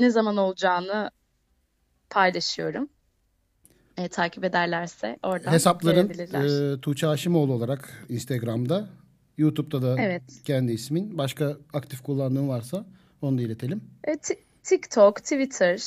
ne 0.00 0.10
zaman 0.10 0.36
olacağını 0.36 1.10
paylaşıyorum. 2.10 2.97
E, 3.98 4.08
takip 4.08 4.44
ederlerse 4.44 5.18
oradan 5.22 5.52
Hesapların 5.52 6.08
e, 6.76 6.80
Tuğçe 6.80 7.06
Haşimoğlu 7.06 7.52
olarak 7.52 8.04
Instagram'da, 8.08 8.88
YouTube'da 9.38 9.82
da 9.82 10.02
Evet. 10.02 10.22
kendi 10.44 10.72
ismin. 10.72 11.18
Başka 11.18 11.56
aktif 11.72 12.02
kullandığın 12.02 12.48
varsa 12.48 12.84
onu 13.22 13.38
da 13.38 13.42
iletelim. 13.42 13.80
E, 14.04 14.16
Ti- 14.16 14.38
TikTok, 14.62 15.16
Twitter, 15.16 15.80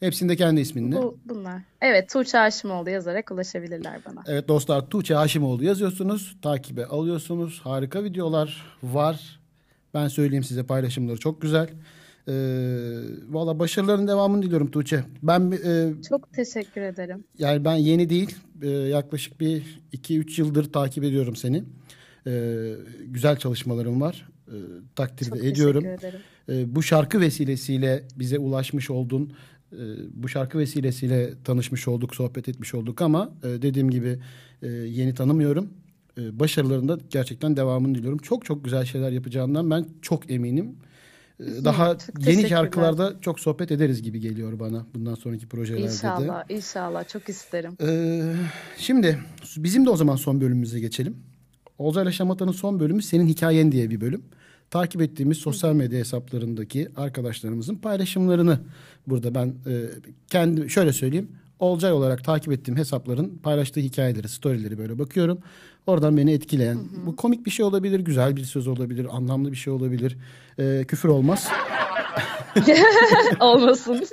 Hepsinde 0.00 0.36
kendi 0.36 0.60
isminle. 0.60 0.96
bu, 0.96 1.18
bunlar. 1.24 1.62
Evet, 1.80 2.10
Tuğçe 2.10 2.38
Haşimoğlu 2.38 2.90
yazarak 2.90 3.30
ulaşabilirler 3.30 4.00
bana. 4.06 4.22
Evet 4.26 4.48
dostlar 4.48 4.90
Tuğçe 4.90 5.14
Haşimoğlu 5.14 5.64
yazıyorsunuz. 5.64 6.36
Takibe 6.42 6.86
alıyorsunuz. 6.86 7.60
Harika 7.64 8.04
videolar 8.04 8.62
var. 8.82 9.40
Ben 9.94 10.08
söyleyeyim 10.08 10.44
size 10.44 10.62
paylaşımları 10.62 11.16
çok 11.18 11.42
güzel. 11.42 11.68
Ee, 12.28 12.32
Valla 13.28 13.58
başarıların 13.58 14.08
devamını 14.08 14.42
diliyorum 14.42 14.70
Tuğçe. 14.70 15.04
Ben 15.22 15.52
e, 15.64 16.02
Çok 16.08 16.32
teşekkür 16.32 16.80
ederim. 16.80 17.24
yani 17.38 17.64
ben 17.64 17.74
yeni 17.76 18.10
değil 18.10 18.36
e, 18.62 18.68
yaklaşık 18.68 19.40
bir 19.40 19.80
2-3 19.92 20.40
yıldır 20.40 20.72
takip 20.72 21.04
ediyorum 21.04 21.36
seni. 21.36 21.64
Ee, 22.26 22.72
güzel 23.06 23.36
çalışmalarım 23.36 24.00
var. 24.00 24.28
Ee, 24.48 24.52
takdir 24.96 25.26
Çok 25.26 25.44
ediyorum. 25.44 25.82
teşekkür 25.82 25.98
ederim. 26.08 26.20
Ee, 26.48 26.74
bu 26.74 26.82
şarkı 26.82 27.20
vesilesiyle 27.20 28.04
bize 28.16 28.38
ulaşmış 28.38 28.90
oldun. 28.90 29.32
Bu 30.14 30.28
şarkı 30.28 30.58
vesilesiyle 30.58 31.34
tanışmış 31.44 31.88
olduk, 31.88 32.14
sohbet 32.14 32.48
etmiş 32.48 32.74
olduk 32.74 33.02
ama 33.02 33.30
e, 33.42 33.62
dediğim 33.62 33.90
gibi 33.90 34.18
e, 34.62 34.68
yeni 34.68 35.14
tanımıyorum. 35.14 35.68
E, 36.18 36.38
başarılarında 36.40 36.98
gerçekten 37.10 37.56
devamını 37.56 37.94
diliyorum. 37.94 38.18
Çok 38.18 38.44
çok 38.44 38.64
güzel 38.64 38.84
şeyler 38.84 39.10
yapacağından 39.10 39.70
ben 39.70 39.86
çok 40.02 40.30
eminim. 40.30 40.76
Daha 41.40 41.98
çok 41.98 42.26
yeni 42.26 42.48
şarkılarda 42.48 43.14
çok 43.20 43.40
sohbet 43.40 43.70
ederiz 43.70 44.02
gibi 44.02 44.20
geliyor 44.20 44.60
bana 44.60 44.86
bundan 44.94 45.14
sonraki 45.14 45.46
projelerde 45.46 45.82
de. 45.82 45.92
İnşallah, 45.92 46.44
inşallah. 46.48 47.08
Çok 47.08 47.28
isterim. 47.28 47.76
Ee, 47.82 48.34
şimdi 48.78 49.18
bizim 49.56 49.86
de 49.86 49.90
o 49.90 49.96
zaman 49.96 50.16
son 50.16 50.40
bölümümüze 50.40 50.80
geçelim. 50.80 51.16
Olcayla 51.78 52.12
Şamata'nın 52.12 52.52
son 52.52 52.80
bölümü 52.80 53.02
Senin 53.02 53.26
Hikayen 53.26 53.72
diye 53.72 53.90
bir 53.90 54.00
bölüm. 54.00 54.22
Takip 54.70 55.02
ettiğimiz 55.02 55.38
sosyal 55.38 55.74
medya 55.74 55.98
hesaplarındaki 55.98 56.88
arkadaşlarımızın 56.96 57.74
paylaşımlarını 57.74 58.60
burada 59.06 59.34
ben 59.34 59.46
e, 59.46 59.84
kendi 60.30 60.70
şöyle 60.70 60.92
söyleyeyim. 60.92 61.30
Olcay 61.58 61.92
olarak 61.92 62.24
takip 62.24 62.52
ettiğim 62.52 62.78
hesapların 62.78 63.38
paylaştığı 63.42 63.80
hikayeleri, 63.80 64.28
storyleri 64.28 64.78
böyle 64.78 64.98
bakıyorum. 64.98 65.38
Oradan 65.86 66.16
beni 66.16 66.32
etkileyen, 66.32 66.78
bu 67.06 67.16
komik 67.16 67.46
bir 67.46 67.50
şey 67.50 67.64
olabilir, 67.64 68.00
güzel 68.00 68.36
bir 68.36 68.44
söz 68.44 68.66
olabilir, 68.68 69.06
anlamlı 69.10 69.52
bir 69.52 69.56
şey 69.56 69.72
olabilir. 69.72 70.16
Ee, 70.58 70.84
küfür 70.88 71.08
olmaz. 71.08 71.48
Olmasın. 73.40 74.06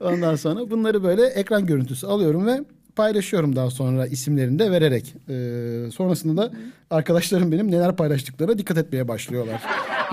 Ondan 0.00 0.36
sonra 0.36 0.70
bunları 0.70 1.04
böyle 1.04 1.26
ekran 1.26 1.66
görüntüsü 1.66 2.06
alıyorum 2.06 2.46
ve 2.46 2.60
paylaşıyorum 2.96 3.56
daha 3.56 3.70
sonra 3.70 4.06
isimlerini 4.06 4.58
de 4.58 4.70
vererek. 4.70 5.14
Ee, 5.28 5.90
sonrasında 5.90 6.42
da 6.42 6.52
arkadaşlarım 6.90 7.52
benim 7.52 7.70
neler 7.70 7.96
paylaştıklarına 7.96 8.58
dikkat 8.58 8.78
etmeye 8.78 9.08
başlıyorlar. 9.08 9.62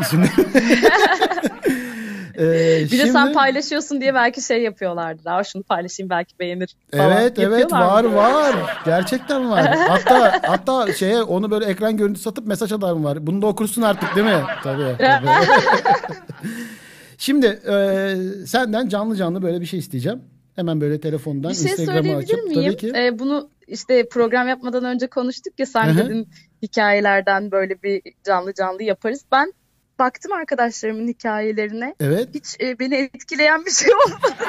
İsimleri. 0.02 0.32
Ee, 2.42 2.86
Bir 2.92 3.00
de 3.00 3.08
sen 3.08 3.22
şimdi- 3.24 3.34
paylaşıyorsun 3.34 4.02
diye 4.02 4.14
belki 4.14 4.42
şey 4.42 4.62
yapıyorlardır. 4.62 5.26
Aa 5.26 5.44
şunu 5.44 5.64
paylaşayım 5.64 6.10
belki 6.10 6.40
beğenir 6.40 6.76
falan. 6.92 7.12
Evet 7.12 7.40
evet 7.40 7.72
var 7.72 8.04
mı? 8.04 8.16
var. 8.16 8.56
Gerçekten 8.86 9.50
var. 9.52 9.78
Hatta 9.88 10.40
hatta 10.44 10.94
şeye 10.94 11.22
onu 11.22 11.52
böyle 11.52 11.66
ekran 11.66 11.98
görüntüsü 11.98 12.24
satıp 12.24 12.48
mesaj 12.48 12.72
adam 12.72 13.04
var. 13.04 13.28
Bunu 13.28 13.42
da 13.42 13.48
okursun 13.48 13.82
artık 13.82 14.16
değil 14.16 14.28
mi? 14.28 14.42
Tabii. 14.64 14.96
tabii. 14.98 15.28
Şimdi 17.18 17.46
e, 17.48 18.16
senden 18.46 18.88
canlı 18.90 19.16
canlı 19.16 19.42
böyle 19.42 19.62
bir 19.62 19.66
şey 19.66 19.80
isteyeceğim. 19.80 20.22
Hemen 20.56 20.82
böyle 20.82 21.00
telefondan 21.02 21.52
Bir 21.52 21.56
şey 21.56 21.72
Instagram'ı 21.72 22.16
açıp 22.18 22.44
miyim? 22.44 22.64
tabii 22.64 22.78
ki. 22.78 22.92
Ee, 22.96 23.20
bunu 23.20 23.50
işte 23.68 24.10
program 24.10 24.48
yapmadan 24.48 24.84
önce 24.84 25.08
konuştuk 25.08 25.54
ya 25.60 25.66
sen 25.66 25.98
dedin 25.98 26.28
hikayelerden 26.62 27.52
böyle 27.52 27.84
bir 27.84 28.02
canlı 28.24 28.54
canlı 28.54 28.84
yaparız. 28.84 29.22
Ben 29.32 29.54
baktım 30.02 30.32
arkadaşlarımın 30.34 31.08
hikayelerine. 31.08 31.96
Evet. 32.00 32.30
Hiç 32.34 32.58
e, 32.62 32.80
beni 32.80 32.96
etkileyen 32.96 33.66
bir 33.66 33.72
şey 33.72 33.90
olmadı. 33.94 34.34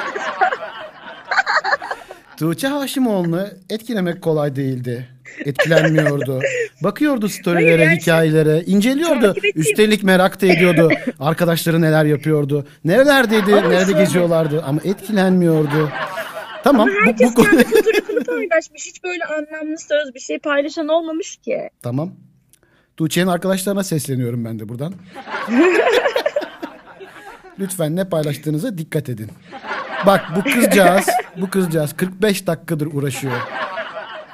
Tuğçe 2.37 2.67
Haşimoğlu'nu 2.67 3.47
etkilemek 3.69 4.21
kolay 4.21 4.55
değildi. 4.55 5.07
Etkilenmiyordu. 5.45 6.41
Bakıyordu 6.83 7.29
storylere, 7.29 7.89
hikayelere, 7.89 8.61
inceliyordu. 8.65 9.35
Üstelik 9.55 10.03
merak 10.03 10.41
da 10.41 10.45
ediyordu. 10.45 10.89
Arkadaşları 11.19 11.81
neler 11.81 12.05
yapıyordu. 12.05 12.67
Nerelerdeydi, 12.85 13.51
nerede 13.51 13.91
geziyorlardı 13.91 14.63
ama 14.63 14.79
etkilenmiyordu. 14.83 15.89
Tamam. 16.63 16.87
bu, 16.87 17.07
Herkes 17.07 17.35
bu, 17.35 17.43
kendi 17.43 17.63
fotoğrafını 17.63 18.23
paylaşmış. 18.23 18.87
Hiç 18.87 19.03
böyle 19.03 19.23
anlamlı 19.23 19.77
söz 19.77 20.15
bir 20.15 20.19
şey 20.19 20.39
paylaşan 20.39 20.87
olmamış 20.87 21.37
ki. 21.37 21.69
tamam. 21.83 22.13
Tuğçe'nin 22.97 23.27
arkadaşlarına 23.27 23.83
sesleniyorum 23.83 24.45
ben 24.45 24.59
de 24.59 24.69
buradan. 24.69 24.93
Lütfen 27.59 27.95
ne 27.95 28.09
paylaştığınıza 28.09 28.77
dikkat 28.77 29.09
edin. 29.09 29.29
Bak 30.05 30.21
bu 30.35 30.43
kızcağız, 30.43 31.07
bu 31.37 31.49
kızcağız 31.49 31.93
45 31.93 32.47
dakikadır 32.47 32.87
uğraşıyor. 32.93 33.37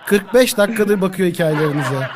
45 0.05 0.57
dakikadır 0.57 1.01
bakıyor 1.01 1.29
hikayelerinize. 1.29 2.07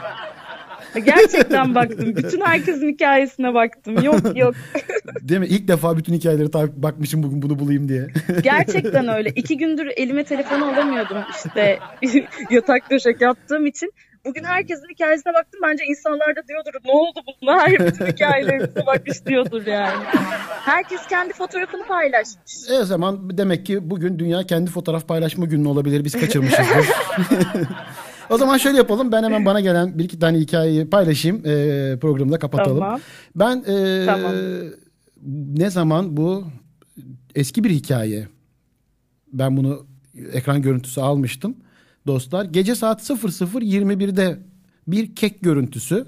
Gerçekten 1.06 1.76
baktım. 1.76 2.16
Bütün 2.16 2.42
herkesin 2.42 2.94
hikayesine 2.94 3.54
baktım. 3.54 4.04
Yok 4.04 4.38
yok. 4.38 4.56
Değil 5.22 5.40
mi? 5.40 5.48
İlk 5.48 5.68
defa 5.68 5.98
bütün 5.98 6.14
hikayeleri 6.14 6.52
takip 6.52 6.76
bakmışım 6.76 7.24
bugün 7.24 7.42
bunu 7.42 7.60
bulayım 7.60 7.90
diye. 7.90 8.08
Gerçekten 8.44 9.08
öyle. 9.08 9.30
İki 9.30 9.58
gündür 9.58 9.88
elime 9.96 10.24
telefonu 10.24 10.66
alamıyordum 10.66 11.18
işte 11.36 11.80
yatak 12.50 12.92
döşek 12.92 13.22
yattığım 13.22 13.66
için. 13.66 13.92
Bugün 14.26 14.44
herkesin 14.44 14.90
hikayesine 14.94 15.34
baktım. 15.34 15.60
Bence 15.64 15.84
insanlar 15.86 16.36
da 16.36 16.48
diyordur 16.48 16.72
ne 16.86 16.92
oldu 16.92 17.20
bunlar? 17.42 17.72
Bütün 17.88 18.06
hikayelerimize 18.06 18.86
bakmış 18.86 19.26
diyordur 19.26 19.66
yani. 19.66 20.04
Herkes 20.50 21.08
kendi 21.10 21.34
fotoğrafını 21.34 21.88
paylaşmış. 21.88 22.70
e 22.70 22.74
o 22.74 22.84
zaman 22.84 23.38
demek 23.38 23.66
ki 23.66 23.90
bugün 23.90 24.20
dünya 24.20 24.44
kendi 24.44 24.72
fotoğraf 24.72 25.08
paylaşma 25.08 25.46
günü 25.46 25.68
olabilir. 25.68 26.06
Biz 26.06 26.14
kaçırmışızdır. 26.20 26.90
o 28.30 28.38
zaman 28.38 28.58
şöyle 28.58 28.78
yapalım. 28.78 29.12
Ben 29.12 29.24
hemen 29.24 29.46
bana 29.46 29.60
gelen 29.60 30.00
bir 30.00 30.04
iki 30.04 30.20
tane 30.20 30.38
hikayeyi 30.38 30.90
paylaşayım. 30.90 31.38
E, 31.46 31.98
programı 32.02 32.32
da 32.32 32.40
kapatalım. 32.40 32.80
Tamam. 32.80 33.00
Ben 33.36 33.64
e, 33.68 34.06
Tamam. 34.06 34.34
ne 35.58 35.70
zaman 35.70 36.18
bu 36.18 36.48
eski 37.36 37.64
bir 37.64 37.70
hikaye. 37.70 38.28
Ben 39.34 39.58
bunu 39.58 39.86
ekran 40.34 40.62
görüntüsü 40.62 41.02
almıştım. 41.02 41.56
Dostlar 42.08 42.46
gece 42.46 42.76
saat 42.76 43.10
00.21'de 43.10 44.40
bir 44.88 45.16
kek 45.16 45.42
görüntüsü. 45.42 46.06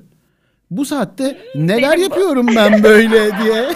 Bu 0.71 0.85
saatte 0.85 1.41
neler 1.55 1.97
yapıyorum 1.97 2.47
ben 2.55 2.83
böyle 2.83 3.43
diye. 3.43 3.73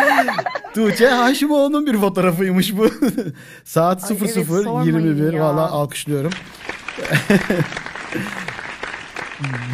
Tuğçe 0.74 1.08
Haşimoğlu'nun 1.08 1.86
bir 1.86 1.96
fotoğrafıymış 1.96 2.76
bu. 2.76 2.88
Saat 3.64 4.10
Ay 4.10 4.16
evet, 4.20 4.36
00.21 4.36 4.64
sormayın 4.64 5.32
ya. 5.32 5.44
valla 5.44 5.70
alkışlıyorum. 5.70 6.32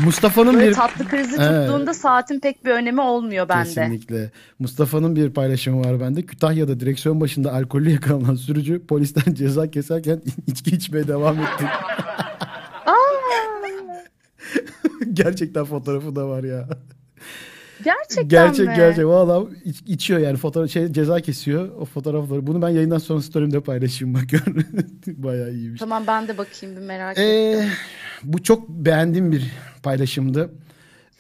Mustafa'nın 0.05 0.61
bir 0.61 0.73
tatlı 0.73 1.09
krizi 1.09 1.37
Evet. 1.41 1.67
tuttuğunda 1.69 1.95
saatin 1.95 2.41
pek 2.41 2.65
bir 2.65 2.71
önemi 2.71 3.01
olmuyor 3.01 3.49
bende. 3.49 3.65
Kesinlikle. 3.65 4.31
Mustafa'nın 4.59 5.17
bir 5.17 5.31
paylaşımı 5.31 5.85
var 5.85 6.01
bende. 6.01 6.23
Kütahya'da 6.23 6.81
direksiyon 6.81 7.21
başında 7.21 7.53
alkollü 7.53 7.91
yakalanan 7.91 8.35
sürücü 8.35 8.87
polisten 8.87 9.35
ceza 9.35 9.71
keserken 9.71 10.23
içki 10.47 10.71
içmeye 10.71 11.09
devam 11.09 11.41
etti. 11.41 11.65
Gerçekten 15.13 15.65
fotoğrafı 15.65 16.17
da 16.17 16.29
var 16.29 16.45
ya. 16.45 16.69
Gerçekten 17.85 18.29
Gerçek 18.29 18.67
mi? 18.67 18.73
gerçek. 18.77 19.05
Valla 19.07 19.47
iç- 19.65 19.83
içiyor 19.87 20.21
yani 20.21 20.37
fotoğraf 20.37 20.71
şey 20.71 20.93
ceza 20.93 21.21
kesiyor 21.21 21.69
o 21.79 21.85
fotoğrafları. 21.85 22.47
Bunu 22.47 22.63
ben 22.63 22.69
yayından 22.69 22.99
sonra 22.99 23.23
story'imde 23.23 23.61
paylaşayım 23.61 24.15
bakıyorum. 24.15 24.65
Bayağı 25.07 25.53
iyiymiş. 25.53 25.81
Tamam 25.81 26.05
ben 26.07 26.29
de 26.29 26.39
bakayım 26.39 26.77
bir 26.77 26.81
merak 26.83 27.19
Ee, 27.19 27.23
ettim. 27.23 27.71
Bu 28.23 28.43
çok 28.43 28.68
beğendiğim 28.68 29.33
bir 29.33 29.51
paylaşımdı. 29.83 30.51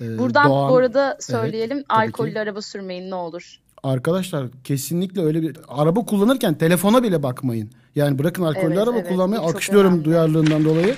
Ee, 0.00 0.18
Buradan 0.18 0.48
Doğan- 0.48 0.72
bu 0.72 0.76
arada 0.76 1.16
söyleyelim 1.20 1.84
tabii 1.88 2.06
alkollü 2.08 2.38
araba 2.38 2.62
sürmeyin 2.62 3.10
ne 3.10 3.14
olur. 3.14 3.56
Arkadaşlar 3.82 4.46
kesinlikle 4.64 5.22
öyle 5.22 5.42
bir 5.42 5.56
araba 5.68 6.04
kullanırken 6.04 6.54
telefona 6.54 7.02
bile 7.02 7.22
bakmayın. 7.22 7.70
Yani 7.94 8.18
bırakın 8.18 8.42
alkollü 8.42 8.66
Evet, 8.66 8.78
araba 8.78 8.96
evet, 8.98 9.08
kullanmayı 9.08 9.40
alkışlıyorum 9.42 9.90
önemli. 9.92 10.04
duyarlılığından 10.04 10.64
dolayı. 10.64 10.94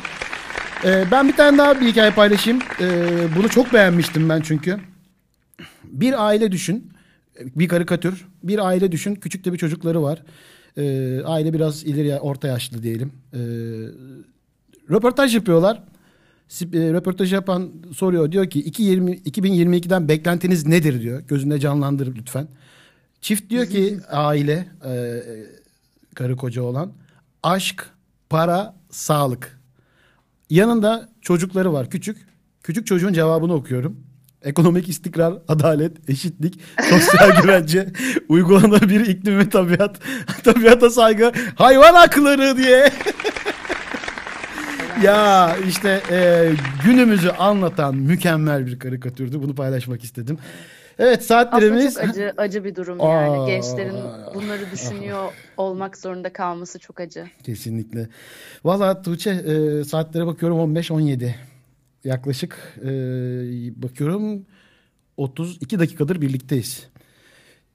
Ee, 0.85 1.05
ben 1.11 1.29
bir 1.29 1.37
tane 1.37 1.59
daha 1.59 1.81
bir 1.81 1.87
hikaye 1.87 2.11
paylaşayım. 2.11 2.61
Ee, 2.81 2.87
bunu 3.37 3.49
çok 3.49 3.73
beğenmiştim 3.73 4.29
ben 4.29 4.41
çünkü. 4.41 4.79
Bir 5.85 6.27
aile 6.27 6.53
düşün. 6.53 6.91
Bir 7.57 7.69
karikatür. 7.69 8.27
Bir 8.43 8.67
aile 8.67 8.93
düşün. 8.93 9.15
Küçük 9.15 9.45
de 9.45 9.53
bir 9.53 9.59
çocukları 9.59 10.03
var. 10.03 10.23
Ee, 10.77 11.23
aile 11.25 11.53
biraz 11.53 11.85
ileri 11.85 12.21
orta 12.21 12.49
yaşlı 12.49 12.83
diyelim. 12.83 13.13
Ee, 13.33 13.39
röportaj 14.91 15.35
yapıyorlar. 15.35 15.83
E, 16.51 16.93
Röportaj 16.93 17.33
yapan 17.33 17.73
soruyor. 17.97 18.33
Diyor 18.33 18.51
ki 18.51 18.61
220 18.61 19.17
2022'den 19.17 20.09
beklentiniz 20.09 20.67
nedir 20.67 21.03
diyor. 21.03 21.21
Gözünde 21.21 21.61
canlandır 21.61 22.17
lütfen. 22.17 22.49
Çift 23.21 23.51
diyor 23.51 23.67
ki 23.67 23.99
aile 24.11 24.69
e, 24.87 25.23
karı 26.15 26.37
koca 26.37 26.63
olan 26.63 26.93
aşk, 27.43 27.87
para, 28.31 28.75
sağlık. 28.91 29.61
Yanında 30.51 31.09
çocukları 31.21 31.73
var 31.73 31.91
küçük. 31.91 32.17
Küçük 32.63 32.87
çocuğun 32.87 33.13
cevabını 33.13 33.55
okuyorum. 33.55 34.01
Ekonomik 34.43 34.89
istikrar, 34.89 35.35
adalet, 35.49 36.11
eşitlik, 36.11 36.61
sosyal 36.91 37.31
güvence, 37.43 37.93
uygulanabilir 38.29 39.07
iklim 39.07 39.39
ve 39.39 39.49
tabiat, 39.49 40.01
tabiata 40.45 40.91
saygı, 40.91 41.33
hayvan 41.55 41.95
hakları 41.95 42.57
diye. 42.57 42.93
ya 45.05 45.57
işte 45.69 46.03
e, 46.11 46.51
günümüzü 46.85 47.29
anlatan 47.29 47.97
mükemmel 47.97 48.67
bir 48.67 48.79
karikatürdü. 48.79 49.43
Bunu 49.43 49.55
paylaşmak 49.55 50.05
istedim. 50.05 50.39
Evet 50.99 51.19
Aslında 51.21 51.45
saatlerimiz... 51.45 51.95
çok 51.95 52.03
acı 52.03 52.33
acı 52.37 52.65
bir 52.65 52.75
durum 52.75 53.01
Aa. 53.01 53.23
yani. 53.23 53.47
Gençlerin 53.47 53.97
bunları 54.35 54.71
düşünüyor 54.73 55.33
olmak 55.57 55.97
zorunda 55.97 56.33
kalması 56.33 56.79
çok 56.79 57.01
acı. 57.01 57.27
Kesinlikle. 57.43 58.09
Valla 58.65 59.03
Tuğçe 59.03 59.31
e, 59.31 59.85
saatlere 59.85 60.27
bakıyorum 60.27 60.77
15-17. 60.77 61.31
Yaklaşık 62.05 62.57
e, 62.83 62.89
bakıyorum 63.83 64.47
32 65.17 65.79
dakikadır 65.79 66.21
birlikteyiz. 66.21 66.89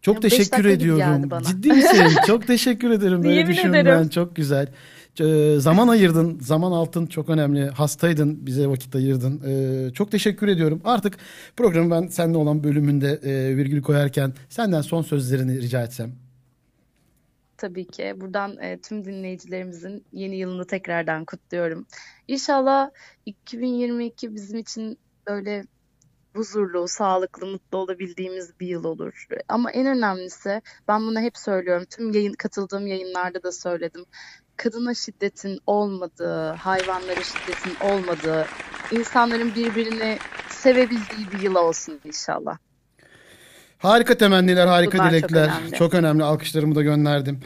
Çok 0.02 0.16
Ya 0.16 0.22
beş 0.24 0.38
teşekkür 0.38 0.66
ediyorum. 0.66 1.30
Ciddi 1.44 1.74
misin? 1.74 2.08
Çok 2.28 2.48
teşekkür 2.48 2.92
ederim. 2.92 3.24
Böyle 3.24 3.48
düşünmen 3.48 4.08
çok 4.08 4.36
güzel. 4.36 4.68
E, 5.22 5.60
zaman 5.60 5.88
ayırdın. 5.88 6.40
Zaman 6.40 6.72
altın 6.72 7.06
çok 7.06 7.30
önemli. 7.30 7.70
Hastaydın. 7.70 8.46
Bize 8.46 8.68
vakit 8.68 8.96
ayırdın. 8.96 9.42
E, 9.48 9.94
çok 9.94 10.12
teşekkür 10.12 10.48
ediyorum. 10.48 10.82
Artık 10.84 11.18
programı 11.58 11.92
ben 11.92 12.08
seninle 12.08 12.38
olan 12.38 12.64
bölümünde 12.64 13.20
e, 13.24 13.58
virgül 13.58 13.82
koyarken 13.82 14.34
senden 14.50 14.82
son 14.82 15.02
sözlerini 15.02 15.62
rica 15.62 15.84
etsem. 15.84 16.12
Tabii 17.58 17.88
ki. 17.88 18.14
Buradan 18.18 18.58
e, 18.58 18.80
tüm 18.82 19.06
dinleyicilerimizin 19.06 20.06
yeni 20.12 20.36
yılını 20.36 20.68
tekrardan 20.68 21.26
kutluyorum. 21.26 21.86
İnşallah 22.28 22.90
2022 23.26 24.36
bizim 24.36 24.60
için 24.60 24.98
böyle 25.28 25.64
huzurlu, 26.36 26.88
sağlıklı, 26.88 27.48
mutlu 27.48 27.78
olabildiğimiz 27.78 28.60
bir 28.60 28.68
yıl 28.68 28.84
olur. 28.84 29.28
Ama 29.48 29.72
en 29.72 29.88
önemlisi, 29.88 30.62
ben 30.88 31.02
bunu 31.02 31.20
hep 31.20 31.38
söylüyorum, 31.38 31.86
tüm 31.90 32.14
yayın 32.14 32.34
katıldığım 32.34 32.88
yayınlarda 32.88 33.44
da 33.44 33.52
söyledim. 33.52 34.06
Kadına 34.64 34.94
şiddetin 34.94 35.60
olmadığı, 35.68 36.50
hayvanlara 36.50 37.24
şiddetin 37.24 37.88
olmadığı, 37.88 38.46
insanların 38.92 39.56
birbirini 39.56 40.18
sevebildiği 40.50 41.32
bir 41.34 41.40
yıl 41.40 41.56
olsun 41.56 42.00
inşallah. 42.06 42.58
Harika 43.78 44.18
temenniler, 44.18 44.68
harika 44.68 44.98
Bunlar 44.98 45.12
çok 45.12 45.20
dilekler. 45.20 45.52
Çok 45.78 45.94
önemli. 45.94 46.08
önemli. 46.08 46.24
Alkışlarımı 46.24 46.76
da 46.76 46.82
gönderdim. 46.82 47.40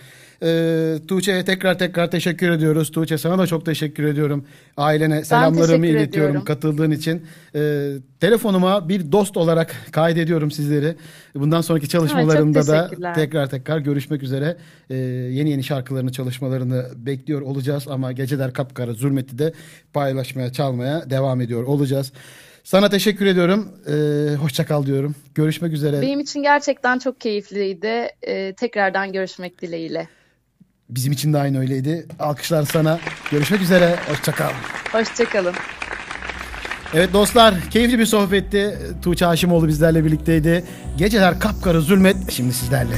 Ee, 0.43 0.95
Tuğçe'ye 1.07 1.45
tekrar 1.45 1.77
tekrar 1.77 2.11
teşekkür 2.11 2.51
ediyoruz. 2.51 2.91
Tuğçe 2.91 3.17
sana 3.17 3.37
da 3.37 3.47
çok 3.47 3.65
teşekkür 3.65 4.03
ediyorum. 4.03 4.45
Ailene 4.77 5.23
selamlarımı 5.23 5.87
iletiyorum 5.87 6.29
ediyorum. 6.29 6.45
katıldığın 6.45 6.91
için. 6.91 7.25
Ee, 7.55 7.91
telefonuma 8.19 8.89
bir 8.89 9.11
dost 9.11 9.37
olarak 9.37 9.75
kaydediyorum 9.91 10.51
sizleri. 10.51 10.95
Bundan 11.35 11.61
sonraki 11.61 11.89
çalışmalarımda 11.89 12.67
da 12.67 12.83
teşekkürler. 12.83 13.15
tekrar 13.15 13.49
tekrar 13.49 13.79
görüşmek 13.79 14.23
üzere. 14.23 14.57
Ee, 14.89 14.95
yeni 14.95 15.49
yeni 15.49 15.63
şarkılarını, 15.63 16.11
çalışmalarını 16.11 16.85
bekliyor 16.95 17.41
olacağız 17.41 17.87
ama 17.87 18.11
Geceler 18.11 18.53
Kapkara 18.53 18.93
Zulmet'i 18.93 19.39
de 19.39 19.53
paylaşmaya, 19.93 20.51
çalmaya 20.51 21.09
devam 21.09 21.41
ediyor 21.41 21.63
olacağız. 21.63 22.11
Sana 22.63 22.89
teşekkür 22.89 23.25
ediyorum. 23.25 23.67
Ee, 23.87 24.35
hoşça 24.35 24.65
kal 24.65 24.85
diyorum. 24.85 25.15
Görüşmek 25.35 25.73
üzere. 25.73 26.01
Benim 26.01 26.19
için 26.19 26.43
gerçekten 26.43 26.99
çok 26.99 27.21
keyifliydi. 27.21 28.07
E, 28.21 28.53
tekrardan 28.53 29.11
görüşmek 29.11 29.61
dileğiyle. 29.61 30.07
Bizim 30.95 31.13
için 31.13 31.33
de 31.33 31.37
aynı 31.37 31.59
öyleydi. 31.59 32.05
Alkışlar 32.19 32.63
sana. 32.63 32.99
Görüşmek 33.31 33.61
üzere. 33.61 33.95
Hoşça 34.09 34.31
kal. 34.31 34.51
Hoşçakalın. 34.91 35.53
Evet 36.93 37.13
dostlar 37.13 37.55
keyifli 37.69 37.99
bir 37.99 38.05
sohbetti. 38.05 38.77
Tuğçe 39.03 39.25
Haşimoğlu 39.25 39.67
bizlerle 39.67 40.05
birlikteydi. 40.05 40.63
Geceler 40.97 41.39
kapkara 41.39 41.81
zulmet 41.81 42.31
şimdi 42.31 42.53
sizlerle. 42.53 42.95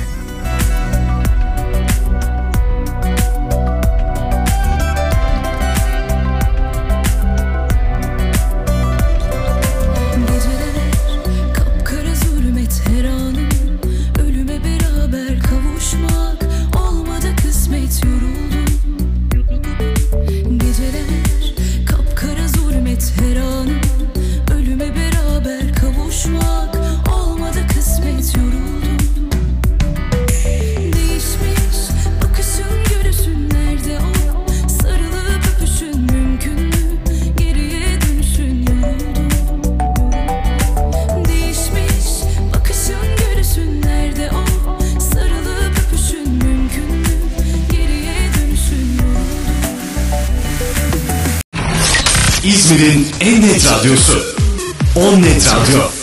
Radyosu. 53.86 54.18
On 54.96 55.18
Net 55.22 55.44
Radyo. 55.46 55.95